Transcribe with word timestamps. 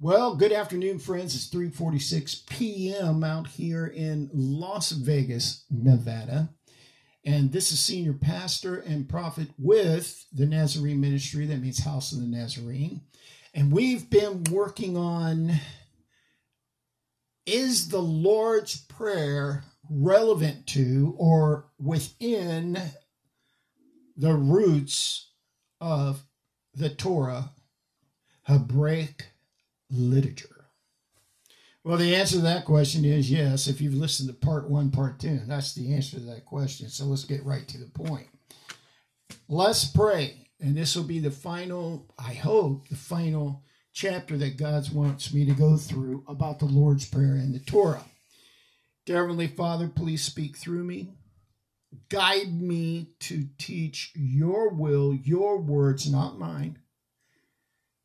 Well, 0.00 0.34
good 0.34 0.50
afternoon, 0.50 0.98
friends. 0.98 1.36
It's 1.36 1.48
3:46 1.48 2.46
p.m. 2.48 3.22
out 3.22 3.46
here 3.46 3.86
in 3.86 4.28
Las 4.34 4.90
Vegas, 4.90 5.64
Nevada. 5.70 6.48
And 7.24 7.52
this 7.52 7.70
is 7.70 7.78
senior 7.78 8.12
pastor 8.12 8.76
and 8.76 9.08
prophet 9.08 9.50
with 9.56 10.26
the 10.32 10.46
Nazarene 10.46 11.00
ministry. 11.00 11.46
That 11.46 11.60
means 11.60 11.84
House 11.84 12.10
of 12.10 12.18
the 12.18 12.26
Nazarene. 12.26 13.02
And 13.54 13.70
we've 13.70 14.10
been 14.10 14.42
working 14.50 14.96
on 14.96 15.60
is 17.46 17.88
the 17.88 18.02
Lord's 18.02 18.76
Prayer 18.76 19.62
relevant 19.88 20.66
to 20.68 21.14
or 21.18 21.66
within 21.78 22.78
the 24.16 24.34
roots 24.34 25.30
of 25.80 26.24
the 26.74 26.90
Torah, 26.90 27.50
Hebraic 28.42 29.26
literature? 29.96 30.66
Well, 31.84 31.98
the 31.98 32.16
answer 32.16 32.36
to 32.36 32.42
that 32.42 32.64
question 32.64 33.04
is 33.04 33.30
yes, 33.30 33.66
if 33.66 33.80
you've 33.80 33.94
listened 33.94 34.30
to 34.30 34.34
part 34.34 34.70
one, 34.70 34.90
part 34.90 35.20
two. 35.20 35.40
That's 35.46 35.74
the 35.74 35.92
answer 35.92 36.16
to 36.16 36.22
that 36.24 36.46
question. 36.46 36.88
So 36.88 37.04
let's 37.04 37.24
get 37.24 37.44
right 37.44 37.66
to 37.68 37.78
the 37.78 37.86
point. 37.86 38.26
Let's 39.48 39.84
pray. 39.84 40.48
And 40.60 40.76
this 40.76 40.96
will 40.96 41.04
be 41.04 41.18
the 41.18 41.30
final, 41.30 42.06
I 42.18 42.32
hope, 42.32 42.88
the 42.88 42.96
final 42.96 43.62
chapter 43.92 44.38
that 44.38 44.56
God 44.56 44.90
wants 44.94 45.34
me 45.34 45.44
to 45.44 45.52
go 45.52 45.76
through 45.76 46.24
about 46.26 46.58
the 46.58 46.64
Lord's 46.64 47.06
Prayer 47.06 47.34
and 47.34 47.54
the 47.54 47.58
Torah. 47.58 48.04
Dear 49.04 49.20
Heavenly 49.20 49.48
Father, 49.48 49.88
please 49.88 50.22
speak 50.22 50.56
through 50.56 50.84
me. 50.84 51.10
Guide 52.08 52.60
me 52.60 53.10
to 53.20 53.46
teach 53.58 54.10
your 54.14 54.70
will, 54.70 55.14
your 55.14 55.58
words, 55.58 56.10
not 56.10 56.38
mine. 56.38 56.78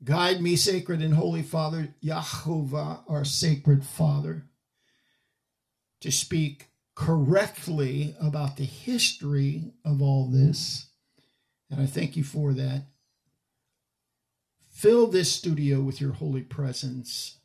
Guide 0.04 0.42
me, 0.42 0.56
sacred 0.56 1.02
and 1.02 1.14
holy 1.14 1.42
Father, 1.42 1.94
Yahovah, 2.04 3.04
our 3.10 3.26
sacred 3.26 3.86
Father, 3.86 4.46
to 6.00 6.12
speak 6.12 6.70
correctly 6.96 8.16
about 8.22 8.58
the 8.58 8.64
history 8.64 9.74
of 9.84 10.02
all 10.02 10.28
this. 10.28 10.88
And 11.70 11.82
I 11.82 11.86
thank 11.86 12.16
you 12.16 12.24
for 12.24 12.54
that. 12.54 12.84
Fill 14.70 15.08
this 15.08 15.32
studio 15.32 15.82
with 15.82 16.00
your 16.00 16.14
holy 16.14 16.42
presence. 16.42 17.38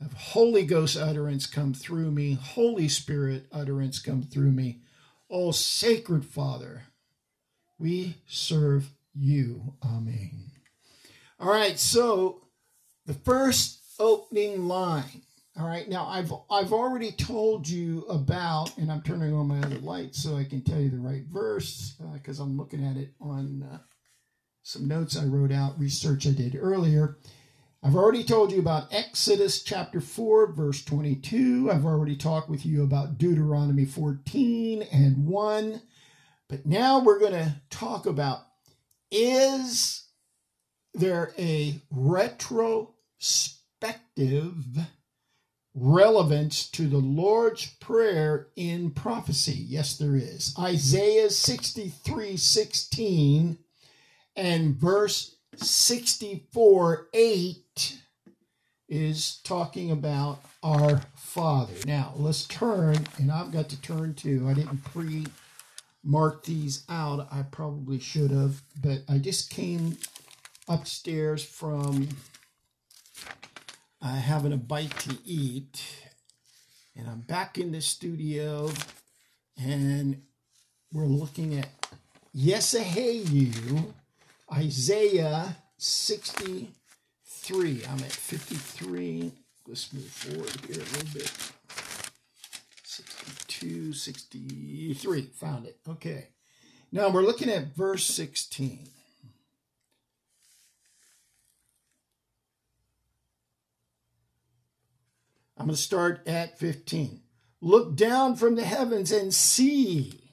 Have 0.00 0.12
Holy 0.14 0.64
Ghost 0.64 0.96
utterance 0.96 1.46
come 1.46 1.74
through 1.74 2.10
me, 2.10 2.32
Holy 2.34 2.88
Spirit 2.88 3.46
utterance 3.52 4.00
come 4.00 4.22
through 4.22 4.50
me. 4.50 4.80
Oh, 5.28 5.52
sacred 5.52 6.24
Father, 6.24 6.84
we 7.78 8.16
serve 8.26 8.90
you. 9.14 9.74
Amen. 9.84 10.50
All 11.40 11.50
right, 11.50 11.78
so 11.78 12.42
the 13.06 13.14
first 13.14 13.80
opening 13.98 14.68
line. 14.68 15.22
All 15.58 15.66
right, 15.66 15.88
now 15.88 16.06
I've 16.06 16.30
I've 16.50 16.74
already 16.74 17.12
told 17.12 17.66
you 17.66 18.02
about, 18.10 18.76
and 18.76 18.92
I'm 18.92 19.00
turning 19.00 19.32
on 19.32 19.48
my 19.48 19.58
other 19.60 19.78
light 19.78 20.14
so 20.14 20.36
I 20.36 20.44
can 20.44 20.62
tell 20.62 20.78
you 20.78 20.90
the 20.90 20.98
right 20.98 21.24
verse 21.32 21.94
because 22.12 22.40
uh, 22.40 22.42
I'm 22.42 22.58
looking 22.58 22.86
at 22.86 22.98
it 22.98 23.14
on 23.22 23.66
uh, 23.72 23.78
some 24.62 24.86
notes 24.86 25.16
I 25.16 25.24
wrote 25.24 25.50
out, 25.50 25.78
research 25.78 26.26
I 26.26 26.32
did 26.32 26.58
earlier. 26.60 27.16
I've 27.82 27.96
already 27.96 28.22
told 28.22 28.52
you 28.52 28.58
about 28.58 28.92
Exodus 28.92 29.62
chapter 29.62 30.02
4, 30.02 30.52
verse 30.52 30.84
22. 30.84 31.70
I've 31.72 31.86
already 31.86 32.16
talked 32.16 32.50
with 32.50 32.66
you 32.66 32.82
about 32.82 33.16
Deuteronomy 33.16 33.86
14 33.86 34.82
and 34.92 35.26
1. 35.26 35.80
But 36.50 36.66
now 36.66 36.98
we're 36.98 37.18
going 37.18 37.32
to 37.32 37.62
talk 37.70 38.04
about 38.04 38.40
is 39.10 39.99
there 40.94 41.32
a 41.38 41.80
retrospective 41.90 44.54
relevance 45.74 46.68
to 46.70 46.88
the 46.88 46.98
Lord's 46.98 47.66
Prayer 47.80 48.48
in 48.56 48.90
prophecy? 48.90 49.64
Yes, 49.68 49.96
there 49.96 50.16
is. 50.16 50.54
Isaiah 50.58 51.30
63 51.30 52.36
16 52.36 53.58
and 54.36 54.76
verse 54.76 55.36
64 55.56 57.08
8 57.12 57.98
is 58.88 59.40
talking 59.44 59.90
about 59.90 60.40
our 60.62 61.02
Father. 61.14 61.74
Now, 61.86 62.12
let's 62.16 62.46
turn, 62.46 63.06
and 63.18 63.30
I've 63.30 63.52
got 63.52 63.68
to 63.68 63.80
turn 63.80 64.14
to, 64.14 64.48
I 64.48 64.54
didn't 64.54 64.84
pre 64.84 65.26
mark 66.02 66.44
these 66.44 66.84
out. 66.88 67.28
I 67.30 67.42
probably 67.42 68.00
should 68.00 68.30
have, 68.30 68.62
but 68.80 69.02
I 69.08 69.18
just 69.18 69.50
came 69.50 69.98
upstairs 70.70 71.44
from 71.44 72.08
uh, 74.00 74.14
having 74.14 74.52
a 74.52 74.56
bite 74.56 74.96
to 75.00 75.18
eat. 75.26 75.82
And 76.96 77.08
I'm 77.08 77.20
back 77.20 77.58
in 77.58 77.72
the 77.72 77.80
studio 77.80 78.70
and 79.60 80.22
we're 80.92 81.06
looking 81.06 81.58
at 81.58 81.68
Yeshayahu, 82.36 83.92
Isaiah 84.52 85.56
63. 85.76 87.82
I'm 87.88 87.98
at 87.98 88.12
53. 88.12 89.32
Let's 89.66 89.92
move 89.92 90.04
forward 90.04 90.52
here 90.66 90.76
a 90.76 90.78
little 90.78 91.08
bit. 91.12 91.32
62, 92.84 93.92
63. 93.92 95.22
Found 95.34 95.66
it. 95.66 95.78
Okay. 95.88 96.28
Now 96.92 97.08
we're 97.08 97.22
looking 97.22 97.50
at 97.50 97.74
verse 97.74 98.04
16. 98.04 98.99
I'm 105.60 105.66
going 105.66 105.76
to 105.76 105.82
start 105.82 106.26
at 106.26 106.58
15. 106.58 107.20
Look 107.60 107.94
down 107.94 108.36
from 108.36 108.56
the 108.56 108.64
heavens 108.64 109.12
and 109.12 109.34
see 109.34 110.32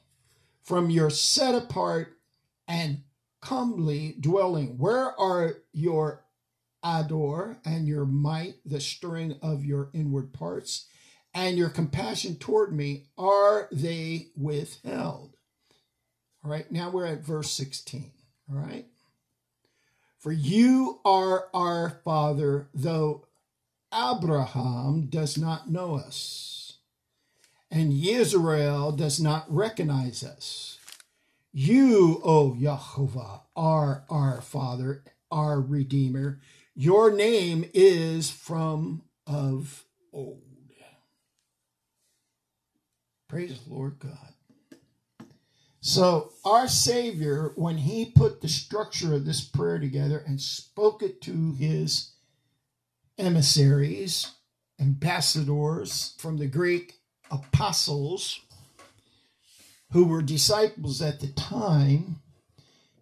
from 0.64 0.90
your 0.90 1.10
set 1.10 1.54
apart 1.54 2.14
and 2.66 3.02
comely 3.42 4.16
dwelling. 4.22 4.78
Where 4.78 5.20
are 5.20 5.56
your 5.74 6.24
ador 6.82 7.60
and 7.66 7.90
your 7.90 8.06
might, 8.06 8.56
the 8.66 8.80
stirring 8.80 9.36
of 9.42 9.66
your 9.66 9.90
inward 9.94 10.32
parts, 10.32 10.86
and 11.34 11.58
your 11.58 11.70
compassion 11.70 12.38
toward 12.38 12.74
me? 12.74 13.08
Are 13.18 13.68
they 13.70 14.28
withheld? 14.38 15.36
All 16.42 16.50
right, 16.50 16.72
now 16.72 16.90
we're 16.90 17.06
at 17.06 17.26
verse 17.26 17.52
16. 17.52 18.12
All 18.50 18.56
right. 18.56 18.86
For 20.20 20.32
you 20.32 21.02
are 21.04 21.50
our 21.54 22.00
Father, 22.06 22.70
though 22.74 23.27
Abraham 23.94 25.08
does 25.08 25.38
not 25.38 25.70
know 25.70 25.96
us, 25.96 26.78
and 27.72 27.94
Israel 27.94 28.92
does 28.92 29.20
not 29.20 29.46
recognize 29.53 30.24
us. 30.24 30.78
You, 31.52 32.22
O 32.24 32.56
Yahovah, 32.59 33.42
are 33.56 34.03
our 34.09 34.42
Father, 34.42 35.03
our 35.31 35.59
Redeemer. 35.59 36.40
Your 36.76 37.12
name 37.12 37.66
is 37.74 38.30
from 38.30 39.03
of 39.26 39.86
old. 40.14 40.44
Praise 43.28 43.59
the 43.59 43.74
Lord 43.74 44.00
God. 44.00 45.28
So, 45.81 46.31
our 46.46 46.68
Savior, 46.68 47.52
when 47.56 47.78
He 47.78 48.06
put 48.06 48.42
the 48.42 48.47
structure 48.47 49.14
of 49.14 49.26
this 49.26 49.42
prayer 49.42 49.80
together 49.80 50.24
and 50.26 50.40
spoke 50.40 51.03
it 51.03 51.22
to 51.24 51.53
His 51.53 52.14
emissaries, 53.17 54.31
ambassadors 54.79 56.16
from 56.17 56.38
the 56.38 56.47
Greek 56.47 56.94
apostles 57.31 58.41
who 59.91 60.05
were 60.05 60.22
disciples 60.22 61.01
at 61.01 61.19
the 61.19 61.28
time, 61.28 62.22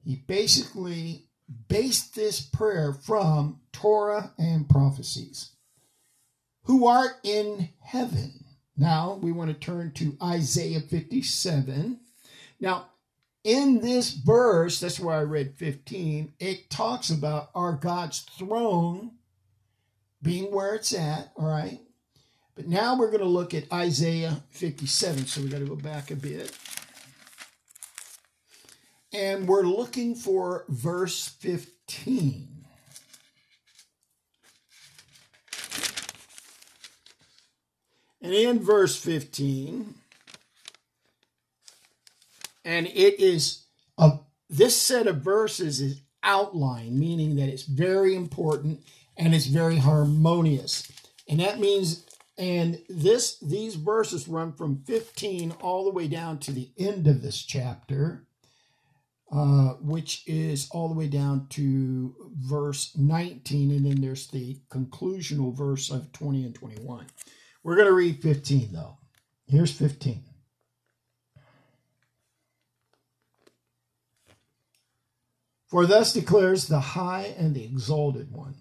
he 0.03 0.15
basically 0.27 1.25
based 1.67 2.15
this 2.15 2.41
prayer 2.41 2.93
from 2.93 3.59
Torah 3.71 4.33
and 4.37 4.69
prophecies. 4.69 5.51
Who 6.63 6.88
art 6.88 7.18
in 7.23 7.69
heaven. 7.81 8.45
Now 8.77 9.19
we 9.21 9.31
want 9.31 9.51
to 9.51 9.53
turn 9.53 9.91
to 9.94 10.18
Isaiah 10.21 10.81
57. 10.81 12.00
Now, 12.59 12.88
in 13.44 13.81
this 13.81 14.11
verse, 14.11 14.79
that's 14.79 15.00
where 15.00 15.18
I 15.18 15.21
read 15.21 15.56
15, 15.56 16.33
it 16.39 16.69
talks 16.69 17.11
about 17.11 17.51
our 17.53 17.73
God's 17.73 18.21
throne 18.21 19.11
being 20.25 20.51
where 20.51 20.74
it's 20.74 20.94
at, 20.94 21.31
all 21.38 21.48
right? 21.48 21.80
But 22.56 22.68
now 22.68 22.98
we're 22.98 23.12
going 23.12 23.22
to 23.22 23.27
look 23.27 23.54
at 23.54 23.72
Isaiah 23.72 24.42
57. 24.50 25.27
So 25.27 25.42
we 25.42 25.50
got 25.50 25.60
to 25.60 25.66
go 25.66 25.75
back 25.75 26.10
a 26.10 26.16
bit. 26.16 26.57
And 29.13 29.48
we're 29.48 29.63
looking 29.63 30.16
for 30.16 30.66
verse 30.68 31.27
15. 31.27 32.48
And 38.21 38.33
in 38.33 38.60
verse 38.60 38.95
15, 38.95 39.94
and 42.66 42.88
it 42.88 43.19
is 43.19 43.66
a 44.00 44.13
this 44.50 44.81
set 44.81 45.06
of 45.06 45.18
verses 45.18 45.80
is 45.80 46.01
outlined, 46.24 46.98
meaning 46.98 47.36
that 47.36 47.50
it's 47.50 47.63
very 47.63 48.16
important 48.16 48.81
and 49.17 49.33
it's 49.33 49.47
very 49.47 49.77
harmonious. 49.77 50.91
And 51.27 51.39
that 51.39 51.59
means 51.59 52.06
and 52.38 52.81
this 52.89 53.39
these 53.39 53.75
verses 53.75 54.27
run 54.27 54.53
from 54.53 54.83
15 54.85 55.51
all 55.62 55.85
the 55.85 55.91
way 55.91 56.07
down 56.07 56.39
to 56.39 56.51
the 56.51 56.69
end 56.77 57.07
of 57.07 57.21
this 57.21 57.41
chapter, 57.41 58.27
uh, 59.31 59.73
which 59.79 60.23
is 60.27 60.67
all 60.71 60.89
the 60.89 60.95
way 60.95 61.07
down 61.07 61.47
to 61.51 62.13
verse 62.38 62.91
19, 62.97 63.71
and 63.71 63.85
then 63.85 64.01
there's 64.01 64.27
the 64.27 64.57
conclusional 64.69 65.56
verse 65.56 65.89
of 65.89 66.11
20 66.11 66.44
and 66.44 66.56
21. 66.56 67.07
We're 67.63 67.75
going 67.75 67.88
to 67.88 67.94
read 67.94 68.21
15 68.21 68.73
though. 68.73 68.97
Here's 69.47 69.71
15. 69.71 70.23
For 75.68 75.85
thus 75.85 76.13
declares 76.13 76.68
the 76.68 76.79
high 76.79 77.33
and 77.38 77.56
the 77.56 77.63
exalted 77.63 78.31
one 78.31 78.56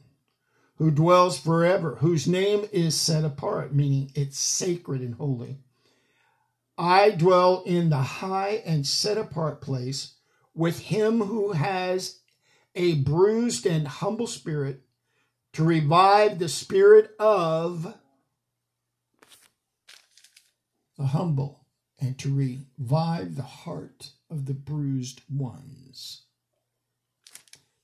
who 0.76 0.90
dwells 0.90 1.38
forever, 1.38 1.96
whose 1.96 2.26
name 2.26 2.66
is 2.72 2.94
set 2.94 3.24
apart, 3.24 3.74
meaning 3.74 4.10
it's 4.14 4.38
sacred 4.38 5.00
and 5.00 5.14
holy. 5.14 5.58
I 6.76 7.10
dwell 7.10 7.62
in 7.64 7.90
the 7.90 7.96
high 7.96 8.62
and 8.66 8.86
set 8.86 9.16
apart 9.16 9.60
place 9.60 10.14
with 10.54 10.80
him 10.80 11.20
who 11.20 11.52
has 11.52 12.18
a 12.74 12.96
bruised 12.96 13.66
and 13.66 13.86
humble 13.86 14.26
spirit 14.26 14.80
to 15.52 15.62
revive 15.62 16.38
the 16.38 16.48
spirit 16.48 17.14
of 17.20 17.94
the 20.98 21.06
humble 21.06 21.66
and 22.00 22.18
to 22.18 22.34
revive 22.34 23.36
the 23.36 23.42
heart 23.42 24.10
of 24.28 24.46
the 24.46 24.54
bruised 24.54 25.22
ones. 25.30 26.23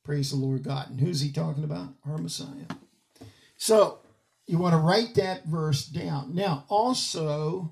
Praise 0.05 0.31
the 0.31 0.37
Lord 0.37 0.62
God. 0.62 0.91
And 0.91 1.00
who's 1.00 1.20
he 1.20 1.31
talking 1.31 1.64
about? 1.64 1.94
Our 2.06 2.19
Messiah. 2.19 2.67
So 3.56 3.99
you 4.47 4.58
want 4.58 4.73
to 4.73 4.79
write 4.79 5.14
that 5.14 5.44
verse 5.44 5.85
down. 5.85 6.35
Now, 6.35 6.64
also, 6.69 7.70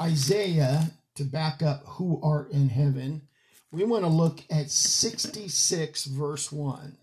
Isaiah, 0.00 0.90
to 1.14 1.24
back 1.24 1.62
up 1.62 1.84
who 1.86 2.20
art 2.22 2.50
in 2.50 2.68
heaven, 2.68 3.22
we 3.70 3.84
want 3.84 4.04
to 4.04 4.10
look 4.10 4.40
at 4.50 4.70
66, 4.70 6.04
verse 6.06 6.52
1. 6.52 6.96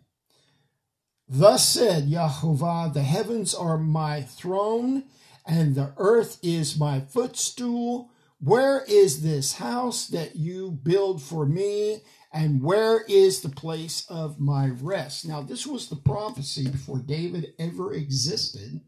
Thus 1.28 1.68
said 1.68 2.10
Yahovah, 2.10 2.94
the 2.94 3.04
heavens 3.04 3.56
are 3.56 3.78
my 3.78 4.22
throne, 4.22 5.06
and 5.46 5.76
the 5.76 5.94
earth 5.98 6.38
is 6.44 6.78
my 6.78 7.00
footstool. 7.00 8.12
Where 8.40 8.84
is 8.88 9.22
this 9.22 9.54
house 9.54 10.08
that 10.08 10.36
you 10.36 10.72
build 10.72 11.22
for 11.22 11.46
me? 11.46 12.02
And 12.34 12.62
where 12.62 13.02
is 13.10 13.42
the 13.42 13.50
place 13.50 14.06
of 14.10 14.40
my 14.40 14.68
rest? 14.68 15.28
Now, 15.28 15.42
this 15.42 15.68
was 15.68 15.90
the 15.90 15.98
prophecy 15.98 16.70
before 16.70 17.00
David 17.00 17.54
ever 17.60 17.94
existed. 17.94 18.80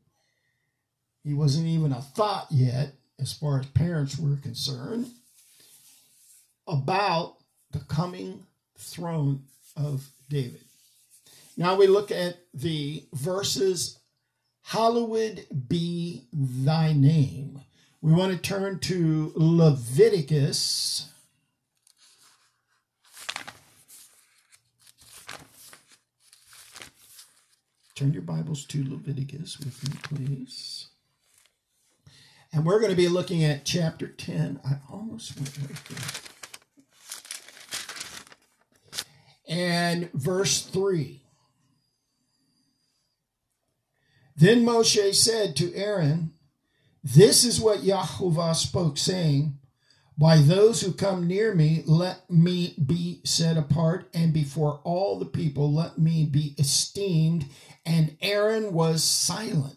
He 1.24 1.34
wasn't 1.34 1.68
even 1.68 1.92
a 1.92 2.02
thought 2.02 2.48
yet, 2.50 2.94
as 3.20 3.34
far 3.34 3.60
as 3.60 3.66
parents 3.68 4.18
were 4.18 4.38
concerned, 4.38 5.08
about 6.68 7.36
the 7.72 7.80
coming 7.80 8.46
throne 8.78 9.44
of 9.76 10.08
David. 10.30 10.62
Now 11.58 11.76
we 11.76 11.88
look 11.88 12.12
at 12.12 12.38
the 12.54 13.04
verses 13.14 14.00
Hallowed 14.64 15.46
be 15.68 16.24
thy 16.32 16.94
name. 16.94 17.62
We 18.02 18.14
want 18.14 18.32
to 18.32 18.38
turn 18.38 18.80
to 18.80 19.34
Leviticus 19.36 21.13
Turn 27.96 28.12
your 28.12 28.24
Bibles 28.24 28.66
to 28.66 28.84
Leviticus 28.90 29.60
with 29.60 29.88
me, 29.88 29.96
please. 30.02 30.88
And 32.52 32.66
we're 32.66 32.80
going 32.80 32.90
to 32.90 32.98
be 32.98 33.08
looking 33.08 33.44
at 33.44 33.66
chapter 33.66 34.08
10. 34.08 34.62
I 34.66 34.78
almost 34.92 35.36
went 35.38 35.56
right 35.60 35.80
there. 35.90 36.00
And 39.48 40.12
verse 40.14 40.64
3. 40.64 41.22
Then 44.36 44.66
Moshe 44.66 45.14
said 45.14 45.56
to 45.58 45.76
Aaron, 45.76 46.34
This 47.04 47.44
is 47.44 47.62
what 47.62 47.82
Yahovah 47.82 48.56
spoke, 48.56 48.98
saying, 48.98 49.60
by 50.24 50.38
those 50.38 50.80
who 50.80 50.94
come 50.94 51.28
near 51.28 51.54
me, 51.54 51.84
let 51.86 52.32
me 52.32 52.76
be 52.86 53.20
set 53.26 53.58
apart, 53.58 54.08
and 54.14 54.32
before 54.32 54.80
all 54.86 55.20
the 55.20 55.26
people, 55.26 55.74
let 55.74 55.98
me 55.98 56.24
be 56.24 56.56
esteemed. 56.58 57.46
And 57.86 58.16
Aaron 58.22 58.72
was 58.72 59.04
silent. 59.04 59.76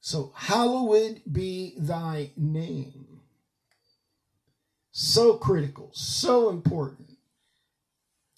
So, 0.00 0.34
hallowed 0.36 1.22
be 1.32 1.72
thy 1.78 2.32
name. 2.36 3.22
So 4.90 5.38
critical, 5.38 5.88
so 5.94 6.50
important. 6.50 7.12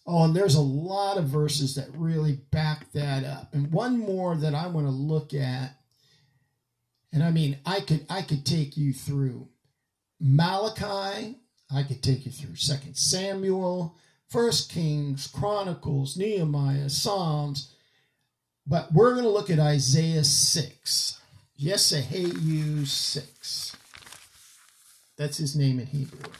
Oh, 0.06 0.22
and 0.22 0.36
there's 0.36 0.54
a 0.54 0.60
lot 0.60 1.18
of 1.18 1.24
verses 1.24 1.74
that 1.74 1.88
really 1.96 2.42
back 2.52 2.92
that 2.92 3.24
up. 3.24 3.52
And 3.52 3.72
one 3.72 3.98
more 3.98 4.36
that 4.36 4.54
I 4.54 4.68
want 4.68 4.86
to 4.86 4.92
look 4.92 5.34
at. 5.34 5.74
And 7.12 7.24
I 7.24 7.32
mean, 7.32 7.58
I 7.66 7.80
could 7.80 8.06
I 8.08 8.22
could 8.22 8.46
take 8.46 8.76
you 8.76 8.92
through 8.92 9.48
Malachi. 10.22 11.36
I 11.74 11.82
could 11.82 12.02
take 12.02 12.24
you 12.26 12.32
through 12.32 12.56
Second 12.56 12.96
Samuel, 12.96 13.96
First 14.28 14.70
Kings, 14.70 15.26
Chronicles, 15.26 16.16
Nehemiah, 16.16 16.88
Psalms, 16.88 17.74
but 18.66 18.92
we're 18.92 19.12
going 19.12 19.24
to 19.24 19.30
look 19.30 19.50
at 19.50 19.58
Isaiah 19.58 20.24
6. 20.24 21.20
Yeshayahu 21.60 22.86
6. 22.86 23.76
That's 25.16 25.38
his 25.38 25.56
name 25.56 25.78
in 25.78 25.86
Hebrew. 25.86 26.30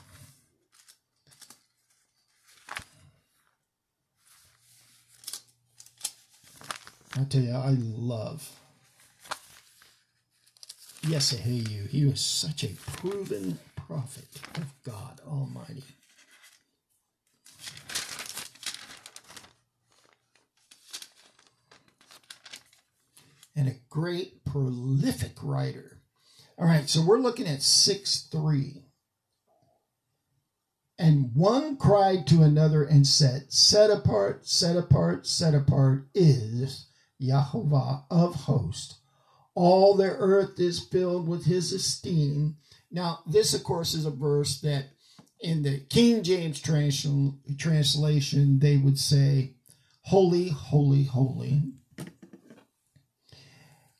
I 7.15 7.23
tell 7.25 7.41
you, 7.41 7.53
I 7.53 7.75
love 7.77 8.49
Yeshayahu. 11.03 11.89
He 11.89 12.05
was 12.05 12.19
such 12.19 12.63
a 12.63 12.69
proven 12.69 13.59
prophet 13.87 14.27
of 14.55 14.73
God 14.83 15.19
Almighty. 15.27 15.83
And 23.55 23.67
a 23.67 23.75
great 23.89 24.43
prolific 24.45 25.33
writer. 25.43 26.01
All 26.57 26.65
right, 26.65 26.89
so 26.89 27.01
we're 27.01 27.19
looking 27.19 27.47
at 27.47 27.61
6 27.61 28.27
3. 28.31 28.83
And 30.97 31.31
one 31.33 31.77
cried 31.77 32.27
to 32.27 32.43
another 32.43 32.83
and 32.83 33.05
said, 33.05 33.51
Set 33.51 33.89
apart, 33.89 34.47
set 34.47 34.77
apart, 34.77 35.27
set 35.27 35.53
apart 35.53 36.07
is 36.13 36.87
Yahovah 37.21 38.03
of 38.09 38.35
hosts. 38.35 38.99
All 39.55 39.95
the 39.95 40.09
earth 40.09 40.59
is 40.59 40.79
filled 40.79 41.27
with 41.27 41.45
his 41.45 41.71
esteem. 41.73 42.57
Now, 42.93 43.19
this, 43.25 43.55
of 43.55 43.63
course, 43.63 43.95
is 43.95 44.05
a 44.05 44.11
verse 44.11 44.61
that 44.61 44.85
in 45.39 45.63
the 45.63 45.79
King 45.89 46.21
James 46.21 46.61
translation, 46.61 48.59
they 48.59 48.77
would 48.77 48.99
say, 48.99 49.55
Holy, 50.03 50.49
holy, 50.49 51.03
holy. 51.05 51.63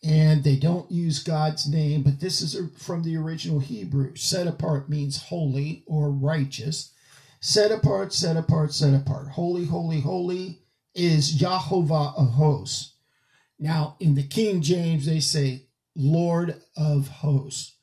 And 0.03 0.43
they 0.43 0.57
don't 0.57 0.91
use 0.91 1.23
God's 1.23 1.67
name, 1.67 2.03
but 2.03 2.19
this 2.19 2.41
is 2.41 2.59
from 2.77 3.01
the 3.03 3.17
original 3.17 3.59
Hebrew. 3.59 4.15
Set 4.15 4.45
apart 4.47 4.89
means 4.89 5.23
holy 5.23 5.83
or 5.87 6.11
righteous. 6.11 6.93
Set 7.39 7.71
apart, 7.71 8.13
set 8.13 8.37
apart, 8.37 8.73
set 8.73 8.93
apart. 8.93 9.29
Holy, 9.29 9.65
holy, 9.65 10.01
holy 10.01 10.59
is 10.93 11.41
Yahovah 11.41 12.13
of 12.15 12.33
hosts. 12.33 12.93
Now, 13.57 13.95
in 13.99 14.13
the 14.13 14.27
King 14.27 14.61
James, 14.61 15.05
they 15.07 15.19
say 15.19 15.67
Lord 15.95 16.61
of 16.77 17.07
hosts 17.07 17.73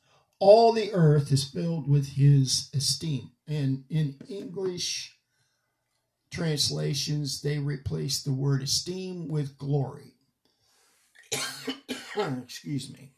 all 0.41 0.73
the 0.73 0.91
earth 0.91 1.31
is 1.31 1.45
filled 1.45 1.87
with 1.87 2.13
his 2.13 2.69
esteem. 2.73 3.29
And 3.47 3.83
in 3.89 4.15
English 4.27 5.15
translations, 6.31 7.41
they 7.41 7.59
replace 7.59 8.23
the 8.23 8.33
word 8.33 8.63
esteem 8.63 9.27
with 9.27 9.57
glory. 9.59 10.15
Excuse 12.17 12.91
me. 12.91 13.13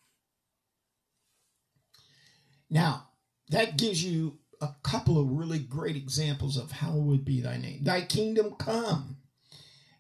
Now, 2.70 3.08
that 3.50 3.77
gives 3.77 4.03
you 4.03 4.39
a 4.60 4.75
couple 4.84 5.18
of 5.18 5.30
really 5.30 5.60
great 5.60 5.96
examples 5.96 6.58
of 6.58 6.72
how 6.72 6.92
would 6.92 7.24
be 7.24 7.39
thy 7.39 7.56
name. 7.56 7.84
Thy 7.84 8.01
kingdom 8.01 8.56
come. 8.56 9.18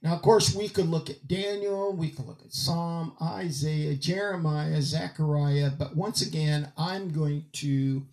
Now, 0.03 0.15
of 0.15 0.21
course, 0.21 0.53
we 0.53 0.67
could 0.67 0.89
look 0.89 1.09
at 1.09 1.29
Daniel, 1.29 1.93
we 1.93 2.09
could 2.09 2.27
look 2.27 2.41
at 2.43 2.53
Psalm, 2.53 3.15
Isaiah, 3.21 3.95
Jeremiah, 3.95 4.81
Zechariah, 4.81 5.71
but 5.79 5.95
once 5.95 6.21
again, 6.21 6.73
I'm 6.77 7.13
going 7.13 7.45
to 7.53 8.05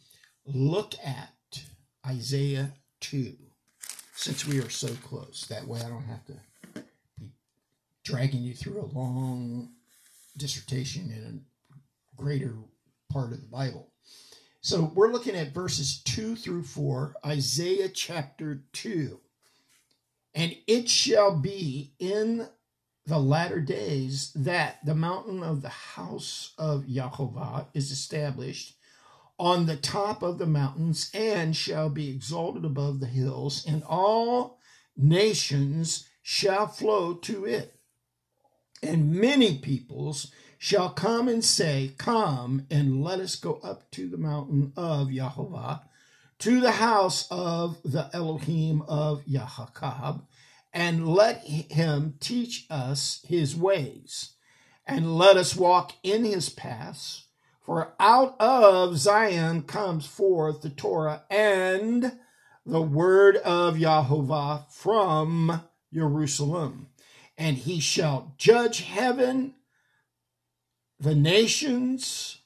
look 0.47 0.95
at 1.05 1.65
Isaiah 2.07 2.71
2 3.01 3.35
since 4.15 4.47
we 4.47 4.61
are 4.61 4.71
so 4.71 4.89
close. 5.03 5.47
That 5.49 5.67
way 5.67 5.81
I 5.81 5.89
don't 5.89 6.05
have 6.05 6.25
to 6.27 6.35
be 7.19 7.33
dragging 8.05 8.45
you 8.45 8.55
through 8.55 8.83
a 8.83 8.97
long 8.97 9.71
dissertation 10.37 11.11
in 11.11 11.43
a 11.43 12.23
greater 12.23 12.55
part 13.13 13.33
of 13.33 13.41
the 13.41 13.49
Bible. 13.49 13.89
So 14.61 14.93
we're 14.95 15.11
looking 15.11 15.35
at 15.35 15.55
verses 15.55 16.03
2 16.05 16.37
through 16.37 16.63
4, 16.63 17.17
Isaiah 17.27 17.89
chapter 17.89 18.63
2. 18.75 19.19
And 20.35 20.57
it 20.67 20.89
shall 20.89 21.37
be 21.37 21.95
in 21.99 22.49
the 23.07 23.19
latter 23.19 23.61
days 23.61 24.33
that 24.35 24.85
the 24.85 24.95
mountain 24.95 25.43
of 25.43 25.63
the 25.63 25.69
house 25.69 26.53
of 26.59 26.87
Jehovah 26.87 27.69
is 27.75 27.91
established 27.91 28.75
on 29.39 29.67
the 29.67 29.77
top 29.77 30.23
of 30.23 30.39
the 30.39 30.47
mountains 30.47 31.11
and 31.15 31.57
shall 31.57 31.89
be 31.89 32.11
exalted 32.11 32.65
above 32.65 33.01
the 33.01 33.07
hills, 33.07 33.65
and 33.67 33.83
all 33.85 34.61
nations 34.97 36.07
shall 36.23 36.67
flow 36.67 37.15
to 37.15 37.47
it. 37.47 37.75
And 38.83 39.13
many 39.15 39.59
peoples 39.59 40.31
shall 40.59 40.91
come 40.91 41.27
and 41.27 41.43
say, 41.43 41.95
Come 41.97 42.67
and 42.71 43.03
let 43.03 43.19
us 43.19 43.35
go 43.35 43.55
up 43.63 43.91
to 43.93 44.09
the 44.09 44.19
mountain 44.19 44.73
of 44.77 45.11
Jehovah, 45.11 45.89
to 46.41 46.61
the 46.61 46.73
house 46.73 47.27
of 47.31 47.79
the 47.85 48.11
Elohim 48.13 48.83
of 48.83 49.25
Yahakab, 49.25 50.23
and 50.73 51.09
let 51.09 51.45
him 51.45 52.15
teach 52.21 52.67
us 52.71 53.25
his 53.27 53.55
ways, 53.55 54.33
and 54.87 55.17
let 55.17 55.37
us 55.37 55.55
walk 55.55 55.93
in 56.03 56.25
his 56.25 56.49
paths. 56.49 57.27
For 57.65 57.95
out 58.01 58.35
of 58.41 58.97
Zion 58.99 59.63
comes 59.63 60.07
forth 60.07 60.63
the 60.63 60.71
Torah 60.71 61.23
and 61.31 62.19
the 62.67 62.83
word 62.83 63.37
of 63.37 63.79
Jehovah 63.79 64.67
from 64.71 65.63
Jerusalem. 65.93 66.89
And 67.39 67.57
he 67.57 67.81
shall 67.81 68.35
judge 68.39 68.81
heaven 68.81 69.55
the 70.99 71.15
nations, 71.15 72.40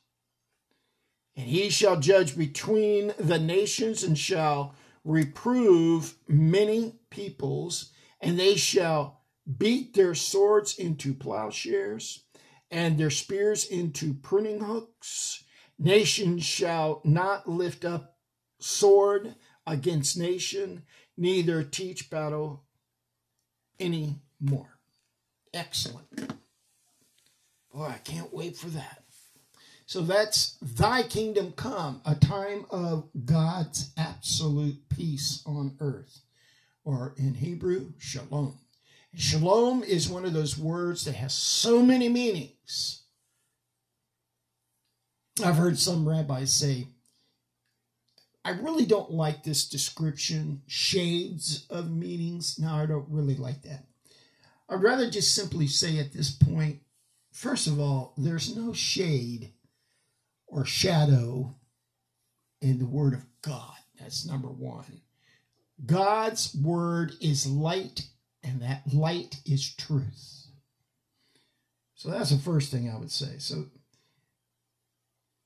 and 1.36 1.46
he 1.46 1.68
shall 1.70 1.98
judge 1.98 2.36
between 2.36 3.12
the 3.18 3.38
nations 3.38 4.02
and 4.02 4.16
shall 4.18 4.74
reprove 5.04 6.14
many 6.28 6.94
peoples, 7.10 7.92
and 8.20 8.38
they 8.38 8.56
shall 8.56 9.22
beat 9.58 9.94
their 9.94 10.14
swords 10.14 10.78
into 10.78 11.12
plowshares 11.12 12.24
and 12.70 12.98
their 12.98 13.10
spears 13.10 13.64
into 13.66 14.14
pruning 14.14 14.60
hooks. 14.60 15.44
Nation 15.78 16.38
shall 16.38 17.00
not 17.04 17.48
lift 17.48 17.84
up 17.84 18.16
sword 18.58 19.34
against 19.66 20.18
nation, 20.18 20.82
neither 21.16 21.62
teach 21.62 22.10
battle 22.10 22.64
any 23.78 24.16
more. 24.40 24.78
Excellent. 25.52 26.08
Boy, 27.72 27.86
I 27.86 27.98
can't 28.04 28.32
wait 28.32 28.56
for 28.56 28.68
that. 28.68 29.03
So 29.86 30.00
that's 30.00 30.56
thy 30.62 31.02
kingdom 31.02 31.52
come, 31.52 32.00
a 32.04 32.14
time 32.14 32.64
of 32.70 33.08
God's 33.24 33.90
absolute 33.96 34.88
peace 34.88 35.42
on 35.46 35.76
earth, 35.80 36.20
or 36.84 37.14
in 37.16 37.34
Hebrew, 37.34 37.92
shalom. 37.98 38.58
Shalom 39.14 39.82
is 39.82 40.08
one 40.08 40.24
of 40.24 40.32
those 40.32 40.58
words 40.58 41.04
that 41.04 41.14
has 41.14 41.34
so 41.34 41.82
many 41.82 42.08
meanings. 42.08 43.02
I've 45.44 45.56
heard 45.56 45.78
some 45.78 46.08
rabbis 46.08 46.52
say, 46.52 46.88
I 48.44 48.50
really 48.50 48.86
don't 48.86 49.10
like 49.10 49.42
this 49.42 49.68
description, 49.68 50.62
shades 50.66 51.66
of 51.70 51.90
meanings. 51.90 52.58
No, 52.58 52.74
I 52.74 52.86
don't 52.86 53.08
really 53.08 53.36
like 53.36 53.62
that. 53.62 53.84
I'd 54.68 54.82
rather 54.82 55.10
just 55.10 55.34
simply 55.34 55.66
say 55.66 55.98
at 55.98 56.12
this 56.12 56.30
point, 56.30 56.80
First 57.34 57.66
of 57.66 57.80
all, 57.80 58.14
there's 58.16 58.56
no 58.56 58.72
shade 58.72 59.50
or 60.54 60.64
shadow 60.64 61.52
in 62.60 62.78
the 62.78 62.86
Word 62.86 63.12
of 63.12 63.26
God. 63.42 63.74
That's 63.98 64.24
number 64.24 64.46
one. 64.46 65.00
God's 65.84 66.54
Word 66.54 67.14
is 67.20 67.44
light, 67.44 68.02
and 68.44 68.62
that 68.62 68.82
light 68.94 69.40
is 69.44 69.74
truth. 69.74 70.46
So 71.96 72.08
that's 72.08 72.30
the 72.30 72.38
first 72.38 72.70
thing 72.70 72.88
I 72.88 72.96
would 72.96 73.10
say. 73.10 73.38
So 73.38 73.64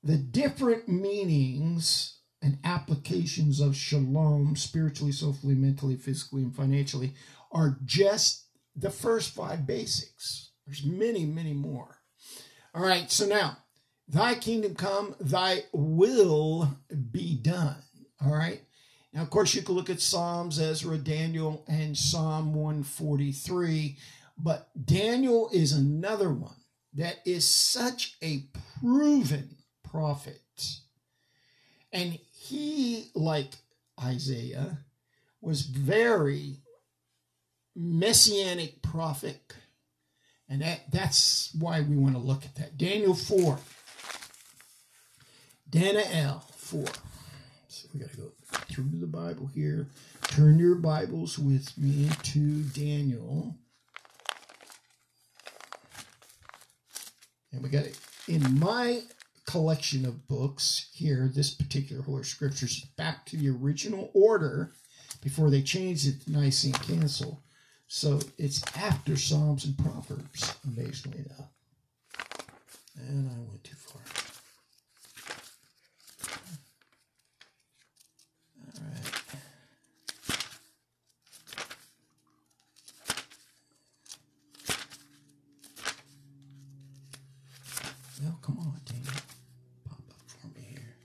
the 0.03 0.17
different 0.17 0.87
meanings 0.87 2.19
and 2.43 2.59
applications 2.63 3.59
of 3.59 3.75
shalom, 3.75 4.55
spiritually, 4.55 5.11
socially, 5.11 5.55
mentally, 5.55 5.95
physically, 5.95 6.43
and 6.43 6.55
financially, 6.55 7.15
are 7.51 7.79
just 7.83 8.45
the 8.75 8.91
first 8.91 9.33
five 9.33 9.65
basics. 9.65 10.51
There's 10.67 10.85
many, 10.85 11.25
many 11.25 11.53
more. 11.53 11.97
All 12.75 12.83
right, 12.83 13.09
so 13.09 13.25
now, 13.25 13.57
thy 14.09 14.35
kingdom 14.35 14.75
come, 14.75 15.15
thy 15.19 15.63
will 15.71 16.77
be 17.11 17.35
done. 17.35 17.77
All 18.23 18.33
right. 18.33 18.61
Now, 19.13 19.21
of 19.21 19.29
course, 19.29 19.55
you 19.55 19.61
can 19.61 19.75
look 19.75 19.89
at 19.89 20.01
Psalms, 20.01 20.59
Ezra, 20.59 20.97
Daniel, 20.97 21.63
and 21.67 21.97
Psalm 21.97 22.53
143, 22.53 23.97
but 24.37 24.69
Daniel 24.85 25.49
is 25.53 25.71
another 25.71 26.31
one 26.31 26.55
that 26.93 27.19
is 27.25 27.49
such 27.49 28.17
a 28.21 28.45
proven 28.79 29.57
prophet. 29.83 30.41
And 31.91 32.19
he, 32.31 33.09
like 33.15 33.53
Isaiah, 34.01 34.79
was 35.41 35.61
very 35.61 36.57
messianic 37.75 38.81
prophet 38.81 39.53
and 40.49 40.63
that, 40.63 40.91
that's 40.91 41.51
why 41.59 41.81
we 41.81 41.95
want 41.95 42.15
to 42.15 42.21
look 42.21 42.43
at 42.43 42.55
that. 42.55 42.77
Daniel 42.77 43.13
4. 43.13 43.59
Daniel 45.69 46.43
4. 46.55 46.85
So 47.67 47.87
we 47.93 47.99
got 47.99 48.11
to 48.11 48.17
go 48.17 48.31
through 48.69 48.99
the 48.99 49.05
Bible 49.07 49.47
here. 49.47 49.87
Turn 50.23 50.57
your 50.57 50.75
Bibles 50.75 51.37
with 51.37 51.77
me 51.77 52.09
to 52.23 52.63
Daniel. 52.63 53.55
And 57.51 57.61
we 57.61 57.69
got 57.69 57.85
it 57.85 57.99
in 58.27 58.59
my 58.59 59.01
collection 59.45 60.05
of 60.05 60.27
books 60.27 60.89
here, 60.93 61.29
this 61.33 61.51
particular 61.53 62.01
Holy 62.01 62.23
Scriptures, 62.23 62.85
back 62.97 63.25
to 63.27 63.37
the 63.37 63.49
original 63.49 64.11
order 64.13 64.71
before 65.21 65.49
they 65.49 65.61
changed 65.61 66.07
it 66.07 66.21
to 66.21 66.31
Nicene 66.31 66.73
Council. 66.73 67.43
So 67.87 68.19
it's 68.37 68.63
after 68.77 69.15
Psalms 69.15 69.65
and 69.65 69.77
Proverbs, 69.77 70.55
amazingly 70.63 71.19
enough. 71.19 71.49
And 72.95 73.29
I 73.29 73.39
went 73.49 73.63
too 73.63 73.75
far. 73.75 74.01
All 78.77 78.85
right. 78.85 79.15
Well, 88.21 88.37
come 88.41 88.59
on, 88.59 88.79
Daniel. 88.85 89.13
Pop 89.87 89.99
up 90.09 90.21
for 90.27 90.47
me 90.47 90.61
here. 90.69 90.95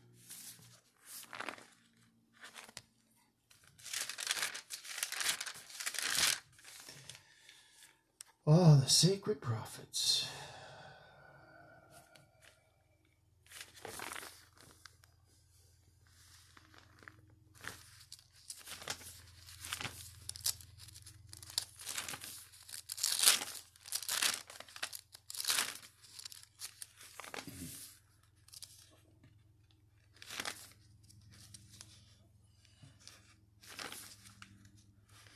Oh, 8.46 8.76
the 8.76 8.88
sacred 8.90 9.23
prophets. 9.40 10.28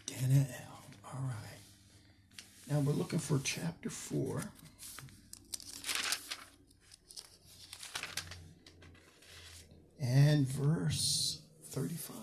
Daniel. 0.06 0.46
All 1.04 1.20
right. 1.22 1.58
Now 2.70 2.80
we're 2.80 2.92
looking 3.08 3.18
for 3.20 3.40
chapter 3.42 3.88
4. 3.88 4.42
And 9.98 10.46
verse 10.46 11.40
35. 11.70 12.16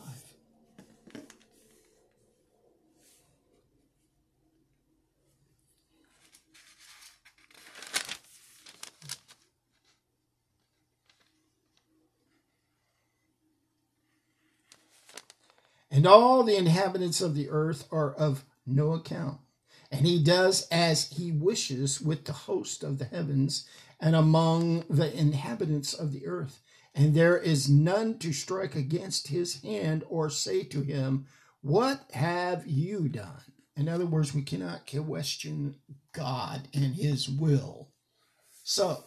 And 15.89 16.05
all 16.05 16.43
the 16.43 16.55
inhabitants 16.55 17.21
of 17.21 17.33
the 17.33 17.49
earth 17.49 17.87
are 17.91 18.13
of 18.13 18.45
no 18.67 18.93
account 18.93 19.39
and 19.95 20.05
he 20.05 20.21
does 20.21 20.67
as 20.71 21.09
he 21.11 21.31
wishes 21.31 22.01
with 22.01 22.25
the 22.25 22.33
host 22.33 22.83
of 22.83 22.99
the 22.99 23.05
heavens 23.05 23.65
and 23.97 24.13
among 24.13 24.83
the 24.89 25.17
inhabitants 25.17 25.93
of 25.93 26.11
the 26.11 26.27
earth. 26.27 26.59
And 26.93 27.15
there 27.15 27.37
is 27.37 27.69
none 27.69 28.19
to 28.19 28.33
strike 28.33 28.75
against 28.75 29.29
his 29.29 29.61
hand 29.61 30.03
or 30.09 30.29
say 30.29 30.63
to 30.63 30.81
him, 30.81 31.27
What 31.61 32.03
have 32.11 32.67
you 32.67 33.07
done? 33.07 33.53
In 33.77 33.87
other 33.87 34.05
words, 34.05 34.33
we 34.33 34.41
cannot 34.41 34.85
question 34.85 35.75
God 36.11 36.67
and 36.73 36.95
his 36.95 37.29
will. 37.29 37.87
So, 38.65 39.05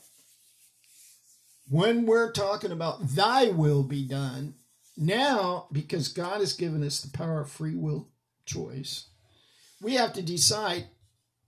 when 1.68 2.06
we're 2.06 2.32
talking 2.32 2.72
about 2.72 3.08
thy 3.08 3.48
will 3.48 3.82
be 3.82 4.04
done, 4.04 4.54
now, 4.96 5.66
because 5.70 6.08
God 6.08 6.40
has 6.40 6.54
given 6.54 6.82
us 6.82 7.02
the 7.02 7.16
power 7.16 7.42
of 7.42 7.50
free 7.50 7.76
will 7.76 8.08
choice, 8.46 9.08
we 9.80 9.94
have 9.94 10.12
to 10.14 10.22
decide 10.22 10.86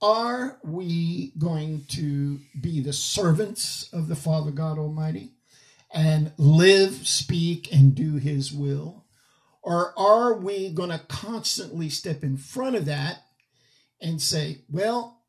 are 0.01 0.59
we 0.63 1.31
going 1.37 1.85
to 1.89 2.39
be 2.59 2.81
the 2.81 2.93
servants 2.93 3.87
of 3.93 4.07
the 4.07 4.15
Father 4.15 4.49
God 4.49 4.79
Almighty 4.79 5.33
and 5.93 6.31
live, 6.37 7.07
speak, 7.07 7.71
and 7.71 7.93
do 7.93 8.15
His 8.15 8.51
will? 8.51 9.05
Or 9.61 9.93
are 9.97 10.33
we 10.33 10.71
going 10.71 10.89
to 10.89 10.99
constantly 11.07 11.89
step 11.89 12.23
in 12.23 12.37
front 12.37 12.75
of 12.75 12.85
that 12.85 13.19
and 14.01 14.19
say, 14.19 14.61
well, 14.69 15.21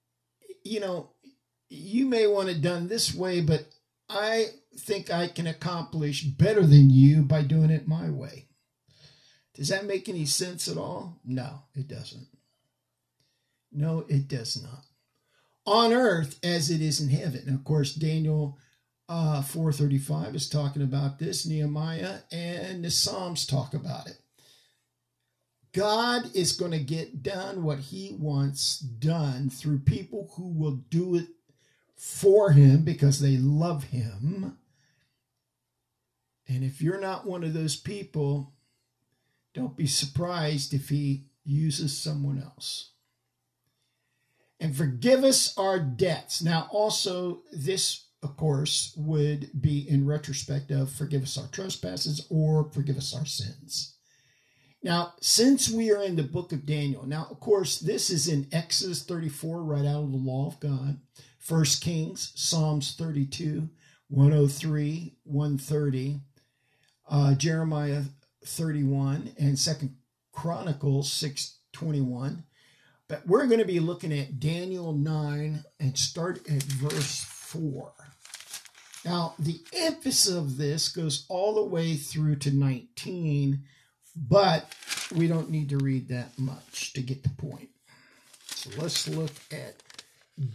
you 0.64 0.80
know, 0.80 1.10
you 1.68 2.06
may 2.06 2.26
want 2.26 2.48
it 2.48 2.62
done 2.62 2.88
this 2.88 3.14
way, 3.14 3.42
but 3.42 3.66
I 4.08 4.46
think 4.78 5.10
I 5.10 5.28
can 5.28 5.46
accomplish 5.46 6.22
better 6.22 6.62
than 6.62 6.88
you 6.88 7.22
by 7.22 7.42
doing 7.42 7.70
it 7.70 7.86
my 7.86 8.08
way. 8.08 8.48
Does 9.54 9.68
that 9.68 9.84
make 9.84 10.08
any 10.08 10.24
sense 10.24 10.66
at 10.66 10.78
all? 10.78 11.20
No, 11.26 11.64
it 11.74 11.88
doesn't. 11.88 12.26
No, 13.72 14.04
it 14.08 14.28
does 14.28 14.62
not. 14.62 14.84
On 15.64 15.92
earth 15.92 16.38
as 16.42 16.70
it 16.70 16.82
is 16.82 17.00
in 17.00 17.08
heaven. 17.08 17.44
And 17.46 17.56
of 17.56 17.64
course, 17.64 17.94
Daniel 17.94 18.58
uh, 19.08 19.42
435 19.42 20.34
is 20.34 20.48
talking 20.48 20.82
about 20.82 21.18
this. 21.18 21.46
Nehemiah 21.46 22.20
and 22.30 22.84
the 22.84 22.90
Psalms 22.90 23.46
talk 23.46 23.74
about 23.74 24.06
it. 24.06 24.18
God 25.72 26.34
is 26.34 26.52
going 26.52 26.72
to 26.72 26.78
get 26.78 27.22
done 27.22 27.62
what 27.62 27.78
he 27.78 28.16
wants 28.18 28.78
done 28.78 29.48
through 29.48 29.80
people 29.80 30.30
who 30.36 30.48
will 30.48 30.82
do 30.90 31.16
it 31.16 31.28
for 31.96 32.50
him 32.50 32.84
because 32.84 33.20
they 33.20 33.36
love 33.36 33.84
him. 33.84 34.58
And 36.46 36.62
if 36.62 36.82
you're 36.82 37.00
not 37.00 37.26
one 37.26 37.42
of 37.44 37.54
those 37.54 37.76
people, 37.76 38.52
don't 39.54 39.76
be 39.76 39.86
surprised 39.86 40.74
if 40.74 40.90
he 40.90 41.24
uses 41.44 41.96
someone 41.96 42.42
else 42.42 42.90
and 44.62 44.76
forgive 44.76 45.24
us 45.24 45.58
our 45.58 45.80
debts. 45.80 46.40
Now, 46.40 46.68
also, 46.70 47.42
this, 47.50 48.06
of 48.22 48.36
course, 48.36 48.94
would 48.96 49.50
be 49.60 49.88
in 49.88 50.06
retrospect 50.06 50.70
of 50.70 50.88
forgive 50.88 51.24
us 51.24 51.36
our 51.36 51.48
trespasses 51.48 52.24
or 52.30 52.70
forgive 52.70 52.96
us 52.96 53.12
our 53.12 53.26
sins. 53.26 53.96
Now, 54.80 55.14
since 55.20 55.68
we 55.68 55.90
are 55.90 56.02
in 56.02 56.14
the 56.14 56.22
book 56.22 56.52
of 56.52 56.64
Daniel, 56.64 57.04
now, 57.04 57.26
of 57.28 57.40
course, 57.40 57.80
this 57.80 58.08
is 58.08 58.28
in 58.28 58.46
Exodus 58.52 59.02
34, 59.02 59.64
right 59.64 59.84
out 59.84 60.04
of 60.04 60.12
the 60.12 60.16
law 60.16 60.46
of 60.46 60.60
God, 60.60 61.00
First 61.40 61.82
Kings, 61.82 62.32
Psalms 62.36 62.94
32, 62.94 63.68
103, 64.10 65.16
130, 65.24 66.20
uh, 67.10 67.34
Jeremiah 67.34 68.02
31, 68.44 69.32
and 69.40 69.58
Second 69.58 69.96
Chronicles 70.30 71.12
6, 71.12 71.58
21. 71.72 72.44
But 73.12 73.26
we're 73.26 73.44
going 73.44 73.58
to 73.58 73.66
be 73.66 73.78
looking 73.78 74.10
at 74.10 74.40
Daniel 74.40 74.94
9 74.94 75.64
and 75.78 75.98
start 75.98 76.48
at 76.48 76.62
verse 76.62 77.22
4. 77.22 77.92
Now, 79.04 79.34
the 79.38 79.60
emphasis 79.74 80.34
of 80.34 80.56
this 80.56 80.88
goes 80.88 81.26
all 81.28 81.56
the 81.56 81.62
way 81.62 81.96
through 81.96 82.36
to 82.36 82.50
19, 82.50 83.64
but 84.16 84.74
we 85.14 85.28
don't 85.28 85.50
need 85.50 85.68
to 85.68 85.76
read 85.76 86.08
that 86.08 86.38
much 86.38 86.94
to 86.94 87.02
get 87.02 87.22
the 87.22 87.28
point. 87.28 87.68
So 88.46 88.70
let's 88.80 89.06
look 89.06 89.32
at 89.50 89.82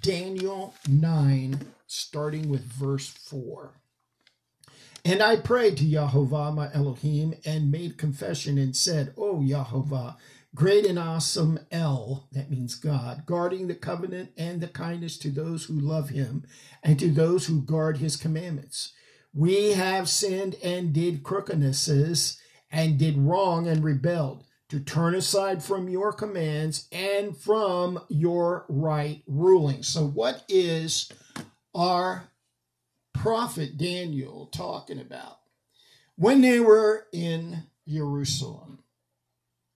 Daniel 0.02 0.74
9, 0.90 1.60
starting 1.86 2.50
with 2.50 2.64
verse 2.64 3.08
4. 3.08 3.74
And 5.06 5.22
I 5.22 5.36
prayed 5.36 5.78
to 5.78 5.84
Yahovah 5.84 6.56
my 6.56 6.74
Elohim 6.74 7.36
and 7.46 7.72
made 7.72 8.00
confession 8.00 8.58
and 8.58 8.76
said, 8.76 9.14
O 9.16 9.42
Yahovah, 9.42 10.16
Great 10.58 10.88
and 10.88 10.98
awesome 10.98 11.60
El, 11.70 12.28
that 12.32 12.50
means 12.50 12.74
God, 12.74 13.28
guarding 13.28 13.68
the 13.68 13.76
covenant 13.76 14.32
and 14.36 14.60
the 14.60 14.68
kindness 14.68 15.16
to 15.20 15.30
those 15.30 15.66
who 15.66 15.80
love 15.80 16.10
him 16.10 16.46
and 16.82 16.98
to 16.98 17.12
those 17.12 17.46
who 17.46 17.62
guard 17.62 17.98
his 17.98 18.16
commandments. 18.16 18.92
We 19.36 19.74
have 19.74 20.10
sinned 20.10 20.56
and 20.64 20.94
did 20.94 21.22
crookednesses 21.22 22.40
and 22.72 22.98
did 22.98 23.20
wrong 23.20 23.68
and 23.68 23.84
rebelled 23.84 24.46
to 24.70 24.80
turn 24.80 25.14
aside 25.14 25.62
from 25.62 25.90
your 25.90 26.12
commands 26.12 26.88
and 26.92 27.38
from 27.38 28.00
your 28.10 28.66
right 28.68 29.22
ruling. 29.28 29.84
So, 29.84 30.08
what 30.08 30.44
is 30.50 31.12
our 31.76 32.32
prophet 33.14 33.78
Daniel 33.78 34.48
talking 34.48 35.00
about? 35.00 35.38
When 36.16 36.42
they 36.42 36.60
were 36.60 37.06
in 37.14 37.66
Jerusalem, 37.88 38.80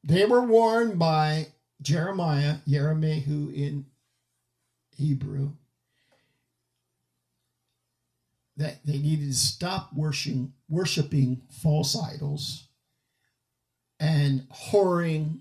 they 0.03 0.25
were 0.25 0.41
warned 0.41 0.97
by 0.97 1.47
Jeremiah, 1.81 2.57
Yeremehu 2.67 3.53
in 3.53 3.85
Hebrew, 4.95 5.53
that 8.57 8.85
they 8.85 8.97
needed 8.97 9.29
to 9.29 9.35
stop 9.35 9.91
worshiping, 9.93 10.53
worshiping 10.69 11.41
false 11.49 11.97
idols 11.97 12.67
and 13.99 14.47
whoring 14.49 15.39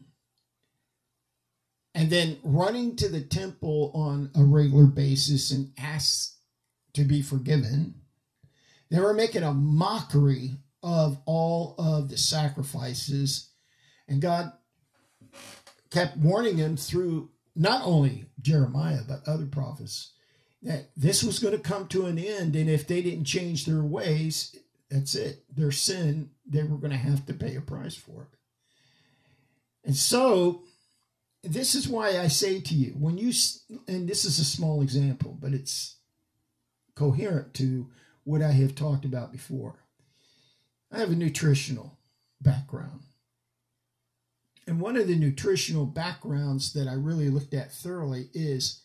and 1.95 2.09
then 2.09 2.39
running 2.45 2.97
to 2.97 3.09
the 3.09 3.21
temple 3.21 3.91
on 3.95 4.31
a 4.37 4.45
regular 4.45 4.87
basis 4.87 5.51
and 5.51 5.73
ask 5.77 6.37
to 6.95 7.05
be 7.05 7.21
forgiven. 7.21 7.95
They 8.91 9.01
were 9.01 9.15
making 9.15 9.43
a 9.43 9.53
mockery 9.53 10.53
of 10.83 11.21
all 11.27 11.75
of 11.79 12.09
the 12.09 12.17
sacrifices 12.17 13.50
and 14.11 14.21
God 14.21 14.53
kept 15.91 16.19
warning 16.19 16.59
him 16.59 16.77
through 16.77 17.31
not 17.57 17.83
only 17.85 18.27
Jeremiah, 18.43 19.01
but 19.09 19.27
other 19.27 19.47
prophets 19.47 20.13
that 20.63 20.91
this 20.97 21.23
was 21.23 21.39
going 21.39 21.55
to 21.55 21.63
come 21.63 21.87
to 21.89 22.07
an 22.07 22.19
end. 22.19 22.55
And 22.55 22.69
if 22.69 22.87
they 22.87 23.01
didn't 23.01 23.25
change 23.25 23.65
their 23.65 23.83
ways, 23.83 24.55
that's 24.91 25.15
it. 25.15 25.45
Their 25.55 25.73
sin, 25.73 26.31
they 26.45 26.63
were 26.65 26.77
going 26.77 26.91
to 26.91 26.97
have 26.97 27.25
to 27.27 27.35
pay 27.35 27.57
a 27.57 27.61
price 27.61 27.95
for 27.95 28.23
it. 28.23 28.39
And 29.85 29.97
so, 29.97 30.65
this 31.43 31.75
is 31.75 31.89
why 31.89 32.19
I 32.19 32.29
say 32.29 32.61
to 32.61 32.75
you, 32.75 32.91
when 32.99 33.17
you, 33.17 33.33
and 33.89 34.07
this 34.07 34.27
is 34.27 34.39
a 34.39 34.45
small 34.45 34.83
example, 34.83 35.39
but 35.41 35.55
it's 35.55 35.97
coherent 36.95 37.55
to 37.55 37.89
what 38.25 38.43
I 38.43 38.53
have 38.53 38.75
talked 38.75 39.07
about 39.07 39.33
before. 39.33 39.77
I 40.93 40.99
have 40.99 41.11
a 41.11 41.17
nutritional 41.17 41.99
background. 42.43 43.05
And 44.67 44.81
one 44.81 44.97
of 44.97 45.09
the 45.09 45.17
nutritional 45.17 45.87
backgrounds 45.87 46.73
that 46.75 46.87
I 46.87 46.95
really 46.95 47.29
looked 47.29 47.55
at 47.55 47.73
thoroughly 47.73 48.29
is 48.35 48.83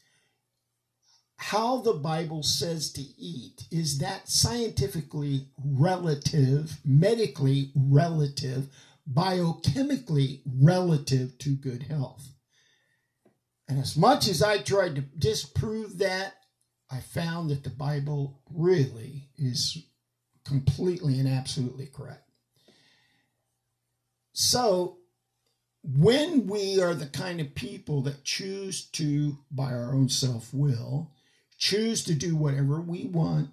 how 1.37 1.77
the 1.77 1.93
Bible 1.93 2.43
says 2.43 2.91
to 2.93 3.01
eat. 3.01 3.65
Is 3.71 3.99
that 3.99 4.29
scientifically 4.29 5.47
relative, 5.63 6.79
medically 6.85 7.71
relative, 7.75 8.69
biochemically 9.11 10.41
relative 10.45 11.37
to 11.39 11.49
good 11.49 11.83
health? 11.83 12.29
And 13.67 13.79
as 13.79 13.97
much 13.97 14.27
as 14.27 14.41
I 14.41 14.59
tried 14.59 14.95
to 14.95 15.01
disprove 15.01 15.97
that, 15.97 16.35
I 16.89 16.99
found 16.99 17.49
that 17.49 17.63
the 17.63 17.69
Bible 17.69 18.41
really 18.51 19.29
is 19.37 19.85
completely 20.45 21.19
and 21.19 21.27
absolutely 21.27 21.87
correct. 21.87 22.29
So 24.33 24.99
when 25.87 26.47
we 26.47 26.81
are 26.81 26.95
the 26.95 27.05
kind 27.05 27.39
of 27.39 27.53
people 27.53 28.01
that 28.03 28.23
choose 28.23 28.85
to, 28.91 29.37
by 29.51 29.71
our 29.71 29.93
own 29.93 30.09
self 30.09 30.53
will, 30.53 31.11
choose 31.57 32.03
to 32.05 32.15
do 32.15 32.35
whatever 32.35 32.81
we 32.81 33.05
want, 33.05 33.49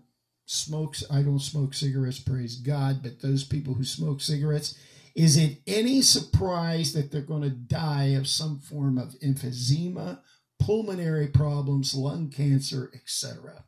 smokes, 0.47 1.05
I 1.11 1.23
don't 1.23 1.40
smoke 1.40 1.75
cigarettes, 1.75 2.18
praise 2.18 2.57
God, 2.57 3.03
but 3.03 3.21
those 3.21 3.45
people 3.45 3.75
who 3.75 3.85
smoke 3.85 4.21
cigarettes, 4.21 4.79
is 5.14 5.37
it 5.37 5.59
any 5.66 6.01
surprise 6.01 6.95
that 6.95 7.12
they're 7.12 7.21
going 7.21 7.42
to 7.42 7.51
die 7.51 8.14
of 8.14 8.27
some 8.27 8.61
form 8.61 8.97
of 8.97 9.14
emphysema, 9.21 10.21
pulmonary 10.59 11.27
problems, 11.27 11.95
lung 11.95 12.31
cancer, 12.31 12.90
etc.? 12.95 13.64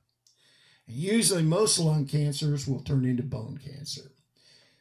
And 0.87 0.97
Usually, 0.97 1.43
most 1.43 1.79
lung 1.79 2.07
cancers 2.07 2.67
will 2.67 2.81
turn 2.81 3.05
into 3.05 3.23
bone 3.23 3.59
cancer. 3.63 4.13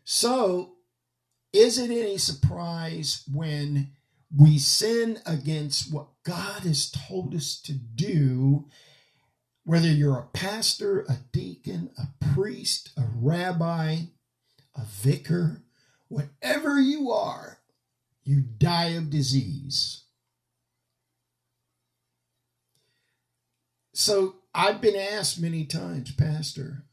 So, 0.05 0.75
is 1.53 1.77
it 1.77 1.91
any 1.91 2.17
surprise 2.17 3.23
when 3.31 3.91
we 4.35 4.57
sin 4.57 5.19
against 5.25 5.93
what 5.93 6.07
God 6.23 6.63
has 6.63 6.89
told 6.89 7.35
us 7.35 7.55
to 7.61 7.73
do, 7.73 8.65
whether 9.63 9.87
you're 9.87 10.17
a 10.17 10.37
pastor, 10.37 11.01
a 11.01 11.17
deacon, 11.31 11.91
a 11.97 12.07
priest, 12.33 12.91
a 12.97 13.03
rabbi, 13.15 13.97
a 14.75 14.85
vicar, 14.85 15.61
whatever 16.07 16.79
you 16.79 17.11
are, 17.11 17.59
you 18.23 18.41
die 18.41 18.89
of 18.89 19.11
disease. 19.11 20.03
So 23.93 24.35
I've 24.55 24.81
been 24.81 24.95
asked 24.95 25.39
many 25.39 25.65
times, 25.65 26.11
Pastor, 26.13 26.83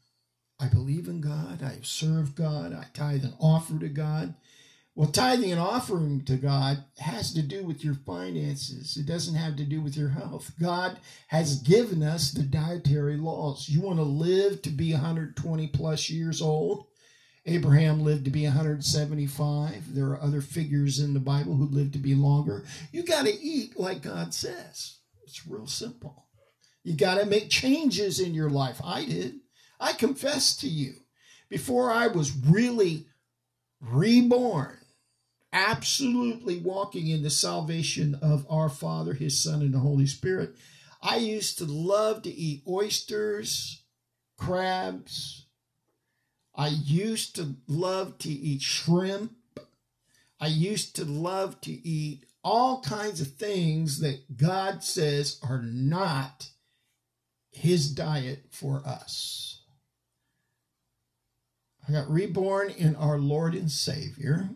I 0.59 0.67
believe 0.67 1.07
in 1.07 1.21
God, 1.21 1.63
I 1.63 1.79
serve 1.81 2.35
God, 2.35 2.73
I 2.73 2.85
tithe 2.93 3.23
and 3.23 3.33
offer 3.39 3.79
to 3.79 3.89
God. 3.89 4.35
Well, 4.93 5.09
tithing 5.09 5.51
and 5.51 5.59
offering 5.59 6.25
to 6.25 6.35
God 6.35 6.83
has 6.97 7.33
to 7.33 7.41
do 7.41 7.63
with 7.63 7.83
your 7.83 7.93
finances. 7.93 8.97
It 8.97 9.05
doesn't 9.05 9.35
have 9.35 9.55
to 9.55 9.63
do 9.63 9.79
with 9.79 9.95
your 9.95 10.09
health. 10.09 10.51
God 10.59 10.99
has 11.29 11.61
given 11.61 12.03
us 12.03 12.31
the 12.31 12.43
dietary 12.43 13.15
laws. 13.15 13.69
You 13.69 13.81
want 13.81 13.99
to 13.99 14.03
live 14.03 14.61
to 14.63 14.69
be 14.69 14.91
120 14.91 15.67
plus 15.67 16.09
years 16.09 16.41
old? 16.41 16.87
Abraham 17.45 18.01
lived 18.01 18.25
to 18.25 18.31
be 18.31 18.43
175. 18.43 19.95
There 19.95 20.07
are 20.07 20.21
other 20.21 20.41
figures 20.41 20.99
in 20.99 21.13
the 21.13 21.19
Bible 21.21 21.55
who 21.55 21.65
lived 21.65 21.93
to 21.93 21.99
be 21.99 22.13
longer. 22.13 22.65
You 22.91 23.03
got 23.03 23.25
to 23.25 23.33
eat 23.33 23.79
like 23.79 24.01
God 24.01 24.33
says. 24.33 24.97
It's 25.23 25.47
real 25.47 25.67
simple. 25.67 26.27
You 26.83 26.95
got 26.95 27.17
to 27.17 27.25
make 27.25 27.49
changes 27.49 28.19
in 28.19 28.33
your 28.33 28.49
life. 28.49 28.81
I 28.83 29.05
did. 29.05 29.39
I 29.79 29.93
confess 29.93 30.55
to 30.57 30.67
you, 30.67 30.93
before 31.49 31.91
I 31.91 32.07
was 32.07 32.35
really 32.35 33.07
reborn, 33.79 34.77
absolutely 35.53 36.57
walking 36.57 37.07
in 37.07 37.23
the 37.23 37.29
salvation 37.29 38.17
of 38.21 38.45
our 38.49 38.69
Father, 38.69 39.13
His 39.13 39.41
Son, 39.41 39.61
and 39.61 39.73
the 39.73 39.79
Holy 39.79 40.07
Spirit, 40.07 40.55
I 41.01 41.17
used 41.17 41.57
to 41.57 41.65
love 41.65 42.21
to 42.23 42.29
eat 42.29 42.63
oysters, 42.67 43.81
crabs. 44.37 45.45
I 46.55 46.67
used 46.67 47.35
to 47.37 47.55
love 47.67 48.17
to 48.19 48.29
eat 48.29 48.61
shrimp. 48.61 49.33
I 50.39 50.47
used 50.47 50.95
to 50.97 51.05
love 51.05 51.61
to 51.61 51.71
eat 51.71 52.25
all 52.43 52.81
kinds 52.81 53.21
of 53.21 53.35
things 53.35 53.99
that 53.99 54.37
God 54.37 54.83
says 54.83 55.39
are 55.43 55.61
not 55.61 56.49
His 57.51 57.91
diet 57.91 58.45
for 58.49 58.81
us. 58.85 59.61
I 61.87 61.91
got 61.91 62.09
reborn 62.09 62.69
in 62.69 62.95
our 62.95 63.17
Lord 63.17 63.53
and 63.53 63.71
Savior. 63.71 64.49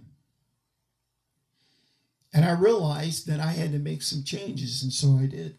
And 2.36 2.44
I 2.44 2.52
realized 2.52 3.28
that 3.28 3.40
I 3.40 3.54
had 3.54 3.72
to 3.72 3.80
make 3.80 4.02
some 4.02 4.22
changes, 4.22 4.84
and 4.84 4.92
so 4.92 5.18
I 5.18 5.26
did. 5.26 5.58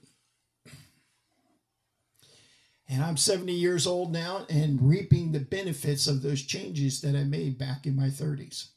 And 2.86 3.02
I'm 3.02 3.16
70 3.16 3.50
years 3.50 3.86
old 3.86 4.12
now 4.12 4.44
and 4.50 4.86
reaping 4.86 5.32
the 5.32 5.40
benefits 5.40 6.06
of 6.06 6.20
those 6.20 6.42
changes 6.42 7.00
that 7.00 7.16
I 7.16 7.24
made 7.24 7.56
back 7.56 7.86
in 7.86 7.96
my 7.96 8.08
30s. 8.08 8.68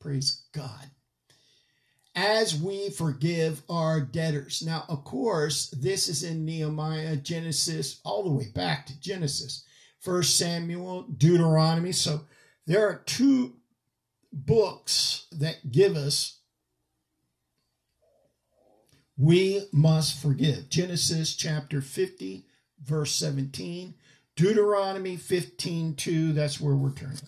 Praise 0.00 0.44
God. 0.52 0.90
As 2.14 2.58
we 2.58 2.88
forgive 2.88 3.62
our 3.68 4.00
debtors. 4.00 4.62
Now, 4.62 4.86
of 4.88 5.04
course, 5.04 5.68
this 5.78 6.08
is 6.08 6.22
in 6.22 6.46
Nehemiah, 6.46 7.16
Genesis, 7.16 8.00
all 8.02 8.24
the 8.24 8.32
way 8.32 8.48
back 8.54 8.86
to 8.86 8.98
Genesis, 8.98 9.62
First 10.00 10.38
Samuel, 10.38 11.02
Deuteronomy. 11.02 11.92
So 11.92 12.22
there 12.66 12.88
are 12.88 13.02
two 13.04 13.56
books 14.32 15.26
that 15.32 15.70
give 15.70 15.96
us 15.96 16.38
we 19.16 19.66
must 19.72 20.20
forgive. 20.20 20.68
Genesis 20.68 21.34
chapter 21.34 21.80
50, 21.80 22.46
verse 22.82 23.12
17. 23.12 23.94
Deuteronomy 24.36 25.16
15, 25.16 25.94
2. 25.94 26.32
That's 26.32 26.60
where 26.60 26.74
we're 26.74 26.92
turning. 26.92 27.18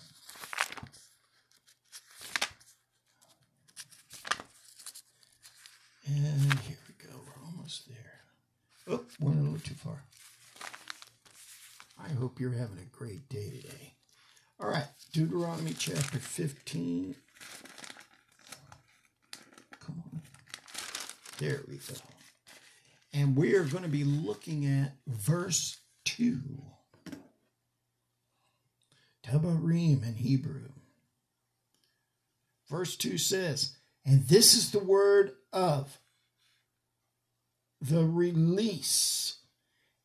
And 6.06 6.54
here 6.60 6.78
we 6.88 7.06
go. 7.06 7.14
We're 7.26 7.46
almost 7.46 7.88
there. 7.88 8.20
Oh, 8.88 9.04
went 9.20 9.38
a 9.38 9.42
little 9.42 9.58
too 9.58 9.74
far. 9.74 10.02
I 12.02 12.12
hope 12.14 12.40
you're 12.40 12.52
having 12.52 12.78
a 12.78 12.96
great 12.96 13.28
day 13.28 13.50
today. 13.50 13.94
All 14.60 14.68
right, 14.68 14.86
Deuteronomy 15.12 15.74
chapter 15.78 16.18
15. 16.18 17.14
Come 19.80 20.02
on. 20.12 20.22
There 21.38 21.62
we 21.68 21.76
go. 21.76 21.94
And 23.12 23.36
we 23.36 23.54
are 23.54 23.64
going 23.64 23.84
to 23.84 23.88
be 23.88 24.04
looking 24.04 24.66
at 24.66 24.92
verse 25.06 25.78
2. 26.04 26.40
Debarim 29.26 30.06
in 30.06 30.14
Hebrew. 30.14 30.68
Verse 32.68 32.96
2 32.96 33.18
says, 33.18 33.76
And 34.04 34.26
this 34.26 34.54
is 34.54 34.70
the 34.70 34.78
word 34.78 35.32
of 35.52 35.98
the 37.80 38.04
release. 38.04 39.36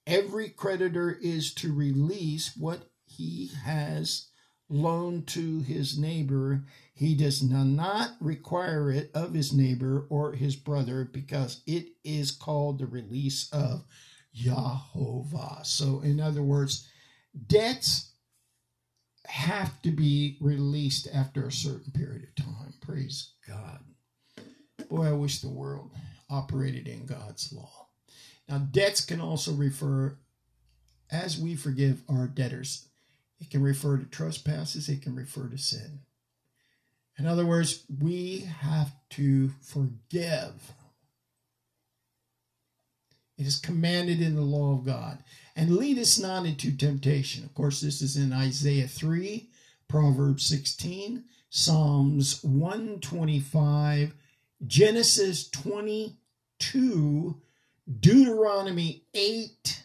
Every 0.08 0.50
creditor 0.50 1.18
is 1.22 1.54
to 1.56 1.74
release 1.74 2.56
what 2.56 2.90
he 3.06 3.52
has 3.64 4.28
loaned 4.70 5.28
to 5.28 5.60
his 5.62 5.98
neighbor, 5.98 6.64
he 7.00 7.16
does 7.16 7.42
not 7.42 8.12
require 8.20 8.92
it 8.92 9.10
of 9.14 9.34
his 9.34 9.54
neighbor 9.54 10.06
or 10.10 10.34
his 10.34 10.58
brother 10.58 11.06
because 11.06 11.62
it 11.66 11.94
is 12.04 12.30
called 12.30 12.78
the 12.78 12.88
release 12.88 13.50
of 13.54 13.86
Yahovah. 14.38 15.66
So, 15.66 16.02
in 16.02 16.20
other 16.20 16.44
words, 16.44 16.90
debts 17.48 18.12
have 19.28 19.82
to 19.84 19.92
be 19.92 20.36
released 20.42 21.08
after 21.14 21.48
a 21.48 21.54
certain 21.54 21.94
period 21.94 22.28
of 22.28 22.44
time. 22.44 22.74
Praise 22.82 23.32
God. 23.48 23.80
Boy, 24.90 25.08
I 25.08 25.14
wish 25.14 25.40
the 25.40 25.48
world 25.48 25.92
operated 26.30 26.86
in 26.86 27.06
God's 27.06 27.54
law. 27.54 27.88
Now, 28.50 28.58
debts 28.58 29.06
can 29.06 29.22
also 29.22 29.54
refer, 29.54 30.18
as 31.10 31.40
we 31.40 31.56
forgive 31.56 32.02
our 32.10 32.28
debtors, 32.28 32.90
it 33.40 33.50
can 33.50 33.64
refer 33.64 33.96
to 33.96 34.04
trespasses, 34.04 34.90
it 34.90 35.02
can 35.02 35.16
refer 35.16 35.48
to 35.48 35.58
sin. 35.58 36.02
In 37.20 37.28
other 37.28 37.46
words, 37.46 37.84
we 38.02 38.50
have 38.62 38.92
to 39.12 39.52
forgive. 39.62 40.74
It 43.38 43.46
is 43.46 43.58
commanded 43.58 44.22
in 44.22 44.36
the 44.36 44.42
law 44.42 44.74
of 44.74 44.86
God. 44.86 45.20
And 45.54 45.76
lead 45.76 46.00
us 46.00 46.18
not 46.18 46.46
into 46.46 46.72
temptation. 46.72 47.44
Of 47.44 47.54
course, 47.54 47.82
this 47.82 48.02
is 48.02 48.16
in 48.16 48.32
Isaiah 48.32 48.88
3, 48.88 49.50
Proverbs 49.90 50.46
16, 50.46 51.26
Psalms 51.50 52.42
125, 52.42 54.14
Genesis 54.66 55.50
22, 55.50 57.42
Deuteronomy 58.00 59.04
8, 59.14 59.84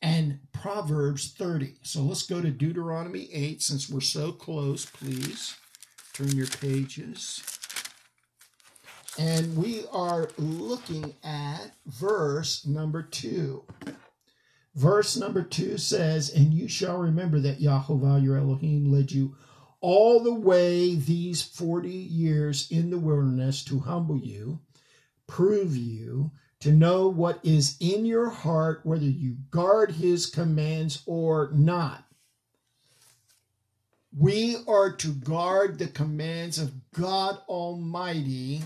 and 0.00 0.38
Proverbs 0.52 1.32
30. 1.36 1.74
So 1.82 2.02
let's 2.02 2.22
go 2.22 2.40
to 2.40 2.50
Deuteronomy 2.50 3.28
8 3.32 3.62
since 3.62 3.88
we're 3.88 4.00
so 4.00 4.30
close, 4.30 4.86
please. 4.86 5.56
Turn 6.12 6.28
your 6.36 6.46
pages. 6.46 7.42
And 9.18 9.56
we 9.56 9.84
are 9.92 10.28
looking 10.36 11.14
at 11.24 11.72
verse 11.86 12.66
number 12.66 13.02
2. 13.02 13.64
Verse 14.74 15.16
number 15.16 15.42
2 15.42 15.78
says, 15.78 16.30
And 16.30 16.52
you 16.52 16.68
shall 16.68 16.98
remember 16.98 17.40
that 17.40 17.60
Yahovah 17.60 18.22
your 18.22 18.36
Elohim 18.36 18.90
led 18.90 19.12
you 19.12 19.36
all 19.80 20.22
the 20.22 20.34
way 20.34 20.94
these 20.94 21.42
40 21.42 21.90
years 21.90 22.70
in 22.70 22.90
the 22.90 22.98
wilderness 22.98 23.64
to 23.64 23.80
humble 23.80 24.18
you, 24.18 24.60
prove 25.26 25.76
you, 25.76 26.30
to 26.60 26.72
know 26.72 27.08
what 27.08 27.40
is 27.42 27.76
in 27.80 28.06
your 28.06 28.30
heart, 28.30 28.80
whether 28.84 29.04
you 29.04 29.36
guard 29.50 29.92
his 29.92 30.26
commands 30.26 31.02
or 31.06 31.50
not. 31.52 32.04
We 34.16 34.58
are 34.68 34.92
to 34.96 35.08
guard 35.08 35.78
the 35.78 35.86
commands 35.86 36.58
of 36.58 36.72
God 36.92 37.38
Almighty, 37.48 38.62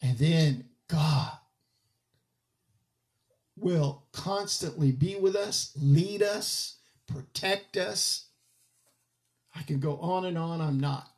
and 0.00 0.16
then 0.18 0.68
God 0.88 1.32
will 3.56 4.04
constantly 4.12 4.90
be 4.90 5.16
with 5.16 5.36
us, 5.36 5.72
lead 5.80 6.22
us, 6.22 6.76
protect 7.06 7.76
us. 7.76 8.26
I 9.54 9.62
can 9.62 9.80
go 9.80 9.98
on 9.98 10.24
and 10.24 10.38
on, 10.38 10.60
I'm 10.60 10.80
not. 10.80 11.08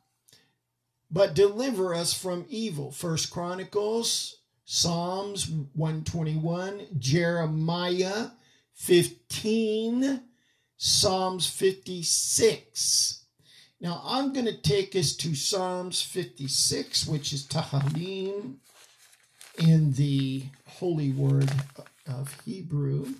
But 1.09 1.35
deliver 1.35 1.93
us 1.93 2.13
from 2.13 2.45
evil. 2.49 2.91
First 2.91 3.31
Chronicles 3.31 4.39
Psalms 4.65 5.49
121, 5.73 6.87
Jeremiah 6.97 8.29
15, 8.73 10.21
Psalms 10.85 11.47
56. 11.47 13.23
Now 13.79 14.01
I'm 14.03 14.33
going 14.33 14.47
to 14.47 14.61
take 14.61 14.97
us 14.97 15.15
to 15.15 15.33
Psalms 15.33 16.01
56, 16.01 17.07
which 17.07 17.31
is 17.31 17.47
Tehillim 17.47 18.55
in 19.57 19.93
the 19.93 20.43
Holy 20.67 21.11
Word 21.11 21.49
of 22.05 22.37
Hebrew. 22.43 23.13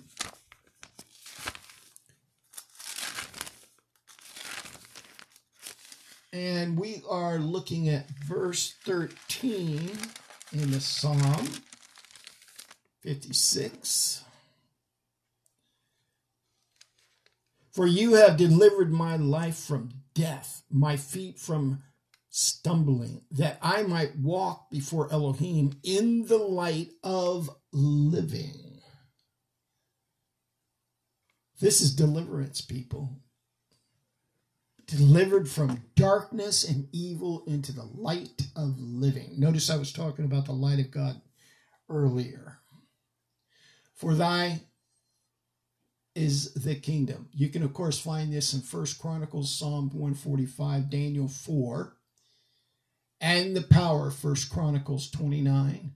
And 6.34 6.78
we 6.78 7.02
are 7.08 7.38
looking 7.38 7.88
at 7.88 8.10
verse 8.26 8.74
13 8.84 9.90
in 10.52 10.70
the 10.70 10.80
Psalm 10.80 11.48
56. 13.00 14.23
For 17.74 17.88
you 17.88 18.14
have 18.14 18.36
delivered 18.36 18.92
my 18.92 19.16
life 19.16 19.56
from 19.56 19.90
death, 20.14 20.62
my 20.70 20.96
feet 20.96 21.40
from 21.40 21.82
stumbling, 22.30 23.22
that 23.32 23.58
I 23.60 23.82
might 23.82 24.16
walk 24.16 24.70
before 24.70 25.12
Elohim 25.12 25.72
in 25.82 26.26
the 26.26 26.38
light 26.38 26.92
of 27.02 27.50
living. 27.72 28.80
This 31.60 31.80
is 31.80 31.96
deliverance, 31.96 32.60
people. 32.60 33.18
Delivered 34.86 35.48
from 35.48 35.82
darkness 35.96 36.62
and 36.62 36.86
evil 36.92 37.42
into 37.48 37.72
the 37.72 37.88
light 37.92 38.42
of 38.54 38.78
living. 38.78 39.34
Notice 39.36 39.68
I 39.68 39.78
was 39.78 39.92
talking 39.92 40.26
about 40.26 40.44
the 40.44 40.52
light 40.52 40.78
of 40.78 40.92
God 40.92 41.20
earlier. 41.88 42.60
For 43.94 44.14
thy 44.14 44.60
is 46.14 46.54
the 46.54 46.74
kingdom. 46.74 47.28
You 47.32 47.48
can, 47.48 47.62
of 47.62 47.72
course, 47.72 47.98
find 47.98 48.32
this 48.32 48.54
in 48.54 48.60
First 48.60 48.98
Chronicles, 48.98 49.56
Psalm 49.56 49.90
145, 49.90 50.90
Daniel 50.90 51.28
4, 51.28 51.96
and 53.20 53.56
the 53.56 53.62
power, 53.62 54.10
First 54.10 54.50
Chronicles 54.50 55.10
29, 55.10 55.92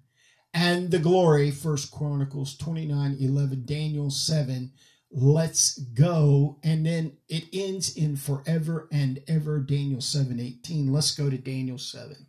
and 0.54 0.90
the 0.90 0.98
glory, 0.98 1.50
First 1.50 1.90
Chronicles 1.90 2.56
29, 2.56 3.16
11, 3.20 3.64
Daniel 3.64 4.10
7. 4.10 4.72
Let's 5.10 5.78
go. 5.78 6.58
And 6.62 6.84
then 6.84 7.16
it 7.28 7.44
ends 7.52 7.96
in 7.96 8.16
forever 8.16 8.88
and 8.90 9.22
ever, 9.28 9.60
Daniel 9.60 10.00
7, 10.00 10.40
18. 10.40 10.92
Let's 10.92 11.14
go 11.14 11.30
to 11.30 11.38
Daniel 11.38 11.78
7. 11.78 12.26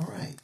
All 0.00 0.06
right. 0.06 0.34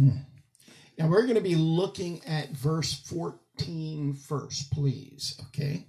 Now 0.00 1.08
we're 1.08 1.22
going 1.22 1.34
to 1.34 1.40
be 1.40 1.56
looking 1.56 2.24
at 2.26 2.50
verse 2.50 2.92
14 2.92 4.14
first, 4.14 4.70
please. 4.70 5.40
Okay. 5.48 5.86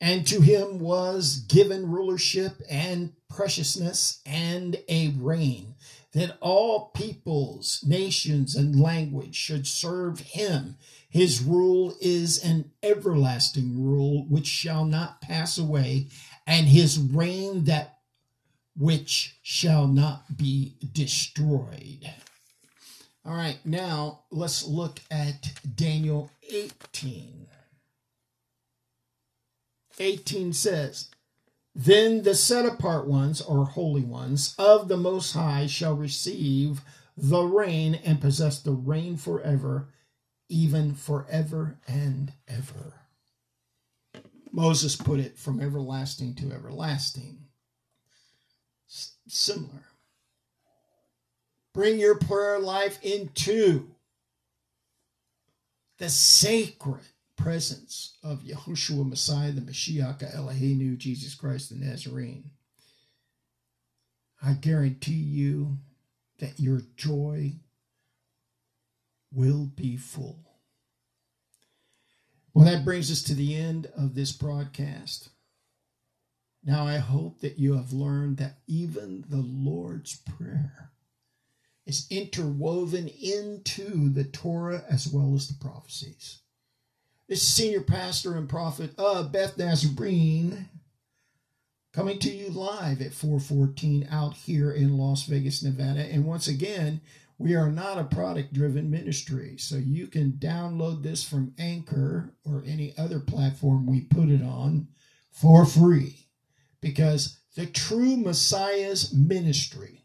And 0.00 0.26
to 0.28 0.40
him 0.40 0.80
was 0.80 1.44
given 1.46 1.90
rulership 1.90 2.62
and 2.70 3.12
preciousness 3.28 4.20
and 4.24 4.82
a 4.88 5.14
reign, 5.18 5.74
that 6.12 6.36
all 6.40 6.88
peoples, 6.88 7.84
nations, 7.86 8.56
and 8.56 8.80
language 8.80 9.36
should 9.36 9.66
serve 9.66 10.20
him. 10.20 10.76
His 11.10 11.42
rule 11.42 11.96
is 12.00 12.38
an 12.42 12.70
everlasting 12.84 13.84
rule 13.84 14.26
which 14.28 14.46
shall 14.46 14.84
not 14.84 15.20
pass 15.20 15.58
away, 15.58 16.06
and 16.46 16.68
his 16.68 16.98
reign 16.98 17.64
that 17.64 17.98
which 18.78 19.36
shall 19.42 19.88
not 19.88 20.36
be 20.36 20.76
destroyed. 20.92 22.08
All 23.24 23.34
right, 23.34 23.58
now 23.64 24.20
let's 24.30 24.64
look 24.64 25.00
at 25.10 25.52
Daniel 25.74 26.30
18. 26.48 27.48
18 29.98 30.52
says, 30.52 31.08
Then 31.74 32.22
the 32.22 32.36
set 32.36 32.64
apart 32.64 33.08
ones, 33.08 33.40
or 33.40 33.64
holy 33.64 34.04
ones, 34.04 34.54
of 34.58 34.86
the 34.86 34.96
Most 34.96 35.32
High 35.32 35.66
shall 35.66 35.96
receive 35.96 36.82
the 37.16 37.42
reign 37.42 37.96
and 37.96 38.20
possess 38.20 38.60
the 38.60 38.72
reign 38.72 39.16
forever 39.16 39.88
even 40.50 40.94
forever 40.94 41.78
and 41.86 42.32
ever. 42.48 42.94
Moses 44.52 44.96
put 44.96 45.20
it 45.20 45.38
from 45.38 45.60
everlasting 45.60 46.34
to 46.34 46.52
everlasting. 46.52 47.38
S- 48.88 49.12
similar. 49.28 49.86
Bring 51.72 52.00
your 52.00 52.16
prayer 52.16 52.58
life 52.58 52.98
into 53.02 53.88
the 55.98 56.08
sacred 56.08 57.06
presence 57.36 58.16
of 58.24 58.42
Yahushua 58.42 59.08
Messiah, 59.08 59.52
the 59.52 59.60
Mashiach 59.60 60.34
Eloheinu, 60.34 60.98
Jesus 60.98 61.34
Christ 61.34 61.70
the 61.70 61.76
Nazarene. 61.76 62.50
I 64.42 64.54
guarantee 64.54 65.12
you 65.12 65.78
that 66.38 66.58
your 66.58 66.82
joy 66.96 67.52
will 69.32 69.66
be 69.66 69.96
full. 69.96 70.38
Well, 72.52 72.64
that 72.64 72.84
brings 72.84 73.10
us 73.10 73.22
to 73.24 73.34
the 73.34 73.56
end 73.56 73.90
of 73.96 74.14
this 74.14 74.32
broadcast. 74.32 75.30
Now, 76.64 76.86
I 76.86 76.98
hope 76.98 77.40
that 77.40 77.58
you 77.58 77.74
have 77.74 77.92
learned 77.92 78.36
that 78.38 78.58
even 78.66 79.24
the 79.28 79.38
Lord's 79.38 80.16
Prayer 80.16 80.90
is 81.86 82.06
interwoven 82.10 83.08
into 83.08 84.12
the 84.12 84.24
Torah 84.24 84.84
as 84.90 85.08
well 85.08 85.34
as 85.34 85.48
the 85.48 85.54
prophecies. 85.54 86.40
This 87.28 87.42
senior 87.42 87.80
pastor 87.80 88.36
and 88.36 88.48
prophet 88.48 88.90
of 88.98 89.32
Beth 89.32 89.56
Nazarene 89.56 90.68
coming 91.92 92.18
to 92.18 92.30
you 92.30 92.50
live 92.50 93.00
at 93.00 93.12
414 93.12 94.08
out 94.10 94.34
here 94.34 94.70
in 94.70 94.98
Las 94.98 95.24
Vegas, 95.24 95.62
Nevada. 95.62 96.00
And 96.00 96.26
once 96.26 96.46
again, 96.46 97.00
we 97.40 97.54
are 97.54 97.72
not 97.72 97.96
a 97.96 98.04
product 98.04 98.52
driven 98.52 98.90
ministry. 98.90 99.56
So 99.56 99.76
you 99.76 100.08
can 100.08 100.32
download 100.32 101.02
this 101.02 101.24
from 101.24 101.54
Anchor 101.58 102.34
or 102.44 102.62
any 102.66 102.92
other 102.98 103.18
platform 103.18 103.86
we 103.86 104.02
put 104.02 104.28
it 104.28 104.42
on 104.42 104.88
for 105.32 105.64
free 105.64 106.26
because 106.82 107.38
the 107.56 107.64
true 107.64 108.18
Messiah's 108.18 109.14
ministry 109.14 110.04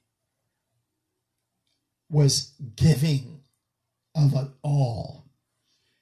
was 2.10 2.54
giving 2.78 3.41
of 4.15 4.34
it 4.34 4.48
all. 4.63 5.26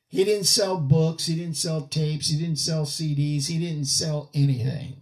He 0.10 0.24
didn't 0.24 0.46
sell 0.46 0.78
books, 0.78 1.26
he 1.26 1.36
didn't 1.36 1.58
sell 1.58 1.88
tapes, 1.88 2.30
he 2.30 2.38
didn't 2.38 2.60
sell 2.60 2.86
CDs, 2.86 3.48
he 3.48 3.58
didn't 3.58 3.86
sell 3.86 4.30
anything. 4.36 4.98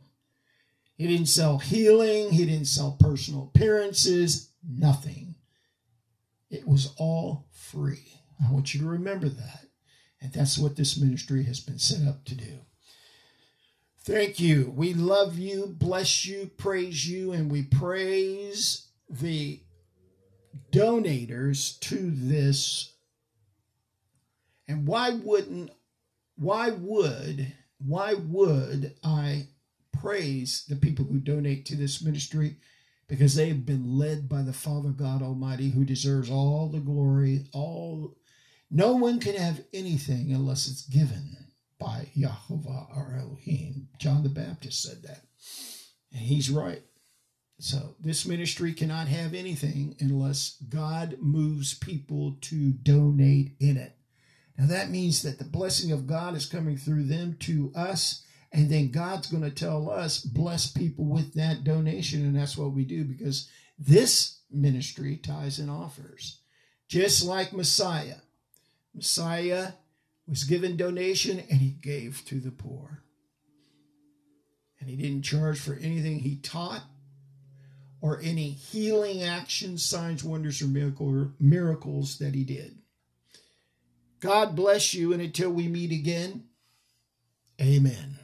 He 0.96 1.08
didn't 1.08 1.26
sell 1.26 1.58
healing, 1.58 2.32
he 2.32 2.46
didn't 2.46 2.68
sell 2.68 2.96
personal 2.98 3.52
appearances, 3.54 4.52
nothing. 4.66 5.31
It 6.52 6.68
was 6.68 6.94
all 6.98 7.48
free. 7.52 8.22
I 8.46 8.52
want 8.52 8.74
you 8.74 8.82
to 8.82 8.86
remember 8.86 9.30
that. 9.30 9.68
And 10.22 10.34
that's 10.34 10.58
what 10.58 10.76
this 10.76 11.00
ministry 11.00 11.44
has 11.46 11.62
been 11.62 11.80
set 11.80 12.08
up 12.08 12.26
to 12.26 12.36
do. 12.36 12.60
Thank 14.04 14.40
you. 14.40 14.72
We 14.76 14.94
love 14.94 15.38
you, 15.38 15.68
bless 15.68 16.26
you, 16.26 16.52
praise 16.58 17.08
you, 17.08 17.32
and 17.32 17.50
we 17.50 17.64
praise 17.64 18.88
the 19.10 19.62
donators 20.72 21.80
to 21.82 22.12
this. 22.12 22.94
And 24.68 24.86
why 24.86 25.12
wouldn't, 25.12 25.72
why 26.36 26.72
would, 26.72 27.54
why 27.78 28.16
would 28.16 28.96
I 29.04 29.48
praise 29.92 30.66
the 30.68 30.76
people 30.76 31.06
who 31.06 31.20
donate 31.20 31.66
to 31.68 31.76
this 31.76 32.04
ministry? 32.04 32.58
Because 33.12 33.36
they 33.36 33.50
have 33.50 33.66
been 33.66 33.98
led 33.98 34.30
by 34.30 34.42
the 34.42 34.54
Father 34.54 34.88
God 34.88 35.22
Almighty 35.22 35.72
who 35.72 35.84
deserves 35.84 36.32
all 36.32 36.70
the 36.70 36.80
glory, 36.80 37.46
all 37.52 38.16
no 38.72 38.96
one 38.96 39.20
can 39.20 39.36
have 39.36 39.66
anything 39.74 40.32
unless 40.32 40.66
it's 40.70 40.88
given 40.88 41.36
by 41.78 42.08
Yahovah 42.18 42.96
or 42.96 43.18
Elohim. 43.20 43.90
John 44.00 44.24
the 44.24 44.30
Baptist 44.30 44.82
said 44.82 45.04
that. 45.04 45.24
And 46.14 46.22
he's 46.22 46.50
right. 46.50 46.84
So 47.60 47.96
this 48.00 48.26
ministry 48.26 48.72
cannot 48.72 49.10
have 49.10 49.34
anything 49.34 49.94
unless 50.00 50.56
God 50.70 51.18
moves 51.20 51.74
people 51.74 52.38
to 52.44 52.72
donate 52.72 53.58
in 53.60 53.76
it. 53.76 53.98
Now 54.58 54.68
that 54.68 54.90
means 54.90 55.22
that 55.24 55.38
the 55.38 55.44
blessing 55.44 55.92
of 55.92 56.08
God 56.08 56.34
is 56.34 56.46
coming 56.46 56.78
through 56.78 57.04
them 57.04 57.36
to 57.42 57.74
us 57.76 58.24
and 58.52 58.70
then 58.70 58.92
God's 58.92 59.28
going 59.28 59.44
to 59.44 59.52
tell 59.52 59.90
us, 59.90 60.20
bless 60.20 60.70
people 60.70 61.06
with 61.06 61.34
that 61.36 61.64
donation. 61.64 62.26
And 62.26 62.36
that's 62.36 62.58
what 62.58 62.74
we 62.74 62.84
do 62.84 63.06
because 63.06 63.50
this 63.80 64.40
ministry 64.52 65.18
ties 65.18 65.58
and 65.58 65.70
offers. 65.72 66.40
Just 66.90 67.24
like 67.24 67.54
Messiah. 67.54 68.18
Messiah 68.94 69.70
was 70.28 70.44
given 70.44 70.76
donation 70.76 71.40
and 71.40 71.62
he 71.62 71.70
gave 71.70 72.24
to 72.26 72.42
the 72.42 72.52
poor. 72.52 73.04
And 74.80 74.90
he 74.90 74.98
didn't 74.98 75.24
charge 75.24 75.60
for 75.60 75.76
anything 75.76 76.20
he 76.20 76.36
taught 76.36 76.84
or 78.02 78.20
any 78.22 78.50
healing 78.50 79.22
actions, 79.24 79.86
signs, 79.86 80.24
wonders, 80.24 80.62
or 80.62 80.66
miracle, 80.66 81.32
miracles 81.40 82.18
that 82.18 82.34
he 82.34 82.44
did. 82.44 82.76
God 84.20 84.56
bless 84.56 84.94
you, 84.94 85.14
and 85.14 85.22
until 85.22 85.52
we 85.52 85.68
meet 85.68 85.92
again, 85.92 86.46
amen. 87.62 88.20